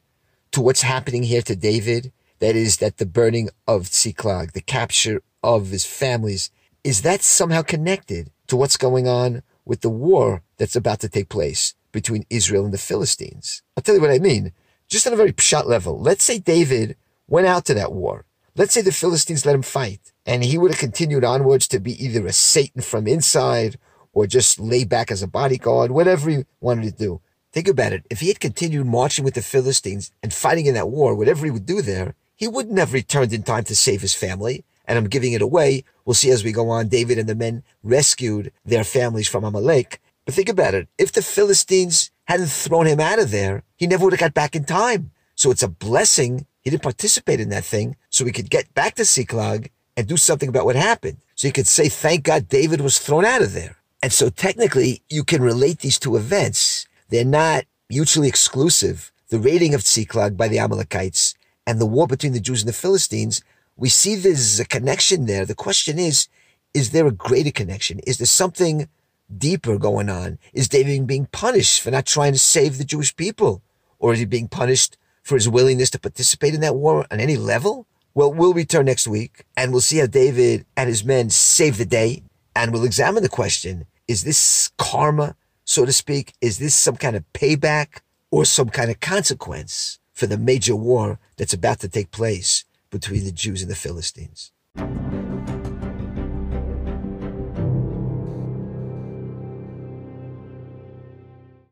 to 0.55 0.61
what's 0.61 0.83
happening 0.83 1.23
here 1.23 1.41
to 1.41 1.53
David? 1.53 2.13
That 2.39 2.55
is, 2.55 2.77
that 2.77 2.95
the 2.95 3.05
burning 3.05 3.49
of 3.67 3.87
Siklag, 3.87 4.53
the 4.53 4.61
capture 4.61 5.21
of 5.43 5.67
his 5.67 5.85
families, 5.85 6.49
is 6.81 7.01
that 7.01 7.21
somehow 7.21 7.61
connected 7.61 8.31
to 8.47 8.55
what's 8.55 8.77
going 8.77 9.05
on 9.05 9.43
with 9.65 9.81
the 9.81 9.89
war 9.89 10.43
that's 10.55 10.77
about 10.77 11.01
to 11.01 11.09
take 11.09 11.27
place 11.27 11.75
between 11.91 12.23
Israel 12.29 12.63
and 12.63 12.73
the 12.73 12.77
Philistines? 12.77 13.63
I'll 13.75 13.83
tell 13.83 13.95
you 13.95 13.99
what 13.99 14.11
I 14.11 14.19
mean. 14.19 14.53
Just 14.87 15.05
on 15.05 15.11
a 15.11 15.17
very 15.17 15.33
pshat 15.33 15.65
level. 15.65 15.99
Let's 15.99 16.23
say 16.23 16.39
David 16.39 16.95
went 17.27 17.47
out 17.47 17.65
to 17.65 17.73
that 17.73 17.91
war. 17.91 18.23
Let's 18.55 18.73
say 18.73 18.81
the 18.81 18.93
Philistines 18.93 19.45
let 19.45 19.55
him 19.55 19.61
fight 19.61 20.13
and 20.25 20.41
he 20.41 20.57
would 20.57 20.71
have 20.71 20.79
continued 20.79 21.25
onwards 21.25 21.67
to 21.67 21.81
be 21.81 22.01
either 22.01 22.25
a 22.25 22.31
Satan 22.31 22.81
from 22.81 23.07
inside 23.07 23.77
or 24.13 24.25
just 24.25 24.57
lay 24.57 24.85
back 24.85 25.11
as 25.11 25.21
a 25.21 25.27
bodyguard, 25.27 25.91
whatever 25.91 26.29
he 26.29 26.45
wanted 26.61 26.85
to 26.85 26.91
do. 26.97 27.21
Think 27.55 27.69
about 27.69 27.93
it. 27.93 28.05
If 28.09 28.19
he 28.19 28.27
had 28.27 28.41
continued 28.41 28.85
marching 28.85 29.23
with 29.23 29.35
the 29.35 29.41
Philistines 29.41 30.11
and 30.21 30.33
fighting 30.33 30.65
in 30.65 30.73
that 30.73 30.89
war, 30.89 31.15
whatever 31.15 31.45
he 31.45 31.51
would 31.51 31.65
do 31.65 31.81
there, 31.81 32.13
he 32.35 32.49
wouldn't 32.49 32.77
have 32.77 32.91
returned 32.91 33.31
in 33.31 33.43
time 33.43 33.63
to 33.63 33.75
save 33.77 34.01
his 34.01 34.13
family. 34.13 34.65
And 34.85 34.97
I'm 34.97 35.07
giving 35.07 35.31
it 35.31 35.41
away. 35.41 35.85
We'll 36.03 36.15
see 36.15 36.31
as 36.31 36.43
we 36.43 36.51
go 36.51 36.69
on. 36.69 36.89
David 36.89 37.17
and 37.17 37.29
the 37.29 37.33
men 37.33 37.63
rescued 37.81 38.51
their 38.65 38.83
families 38.83 39.29
from 39.29 39.45
Amalek. 39.45 40.01
But 40.25 40.33
think 40.33 40.49
about 40.49 40.73
it. 40.73 40.89
If 40.97 41.13
the 41.13 41.21
Philistines 41.21 42.11
hadn't 42.25 42.49
thrown 42.49 42.87
him 42.87 42.99
out 42.99 43.19
of 43.19 43.31
there, 43.31 43.63
he 43.77 43.87
never 43.87 44.03
would 44.03 44.11
have 44.11 44.19
got 44.19 44.33
back 44.33 44.53
in 44.53 44.65
time. 44.65 45.11
So 45.35 45.49
it's 45.49 45.63
a 45.63 45.69
blessing. 45.69 46.47
He 46.61 46.71
didn't 46.71 46.83
participate 46.83 47.39
in 47.39 47.47
that 47.51 47.63
thing. 47.63 47.95
So 48.09 48.25
he 48.25 48.33
could 48.33 48.49
get 48.49 48.73
back 48.73 48.95
to 48.95 49.05
Ziklag 49.05 49.71
and 49.95 50.05
do 50.05 50.17
something 50.17 50.49
about 50.49 50.65
what 50.65 50.75
happened. 50.75 51.19
So 51.35 51.47
he 51.47 51.53
could 51.53 51.67
say, 51.67 51.87
thank 51.87 52.25
God 52.25 52.49
David 52.49 52.81
was 52.81 52.99
thrown 52.99 53.23
out 53.23 53.41
of 53.41 53.53
there. 53.53 53.77
And 54.03 54.11
so 54.11 54.27
technically 54.27 55.03
you 55.09 55.23
can 55.23 55.41
relate 55.41 55.79
these 55.79 55.97
two 55.97 56.17
events 56.17 56.74
they're 57.09 57.25
not 57.25 57.65
mutually 57.89 58.27
exclusive. 58.27 59.11
The 59.29 59.39
raiding 59.39 59.73
of 59.73 59.81
Tziklag 59.81 60.37
by 60.37 60.47
the 60.47 60.59
Amalekites 60.59 61.35
and 61.65 61.79
the 61.79 61.85
war 61.85 62.07
between 62.07 62.33
the 62.33 62.39
Jews 62.39 62.61
and 62.61 62.69
the 62.69 62.73
Philistines, 62.73 63.43
we 63.75 63.89
see 63.89 64.15
there's 64.15 64.59
a 64.59 64.65
connection 64.65 65.25
there. 65.25 65.45
The 65.45 65.55
question 65.55 65.99
is, 65.99 66.27
is 66.73 66.91
there 66.91 67.07
a 67.07 67.11
greater 67.11 67.51
connection? 67.51 67.99
Is 67.99 68.17
there 68.17 68.27
something 68.27 68.87
deeper 69.35 69.77
going 69.77 70.09
on? 70.09 70.37
Is 70.53 70.69
David 70.69 71.07
being 71.07 71.27
punished 71.27 71.81
for 71.81 71.91
not 71.91 72.05
trying 72.05 72.33
to 72.33 72.39
save 72.39 72.77
the 72.77 72.83
Jewish 72.83 73.15
people? 73.15 73.61
Or 73.99 74.13
is 74.13 74.19
he 74.19 74.25
being 74.25 74.47
punished 74.47 74.97
for 75.23 75.35
his 75.35 75.49
willingness 75.49 75.89
to 75.91 75.99
participate 75.99 76.53
in 76.53 76.61
that 76.61 76.75
war 76.75 77.05
on 77.09 77.19
any 77.19 77.37
level? 77.37 77.87
Well, 78.13 78.31
we'll 78.31 78.53
return 78.53 78.85
next 78.85 79.07
week 79.07 79.43
and 79.57 79.71
we'll 79.71 79.81
see 79.81 79.97
how 79.97 80.05
David 80.07 80.65
and 80.77 80.87
his 80.87 81.03
men 81.03 81.29
save 81.29 81.77
the 81.77 81.85
day. 81.85 82.23
And 82.55 82.71
we'll 82.71 82.85
examine 82.85 83.23
the 83.23 83.29
question, 83.29 83.85
is 84.07 84.23
this 84.23 84.71
karma 84.77 85.35
so 85.65 85.85
to 85.85 85.91
speak? 85.91 86.33
Is 86.39 86.59
this 86.59 86.73
some 86.73 86.95
kind 86.95 87.15
of 87.15 87.23
payback 87.33 87.99
or 88.31 88.45
some 88.45 88.69
kind 88.69 88.89
of 88.89 88.99
consequence 88.99 89.99
for 90.13 90.27
the 90.27 90.37
major 90.37 90.75
war 90.75 91.19
that's 91.35 91.53
about 91.53 91.79
to 91.79 91.89
take 91.89 92.11
place 92.11 92.63
between 92.89 93.25
the 93.25 93.31
Jews 93.31 93.61
and 93.61 93.69
the 93.69 93.75
Philistines? 93.75 94.51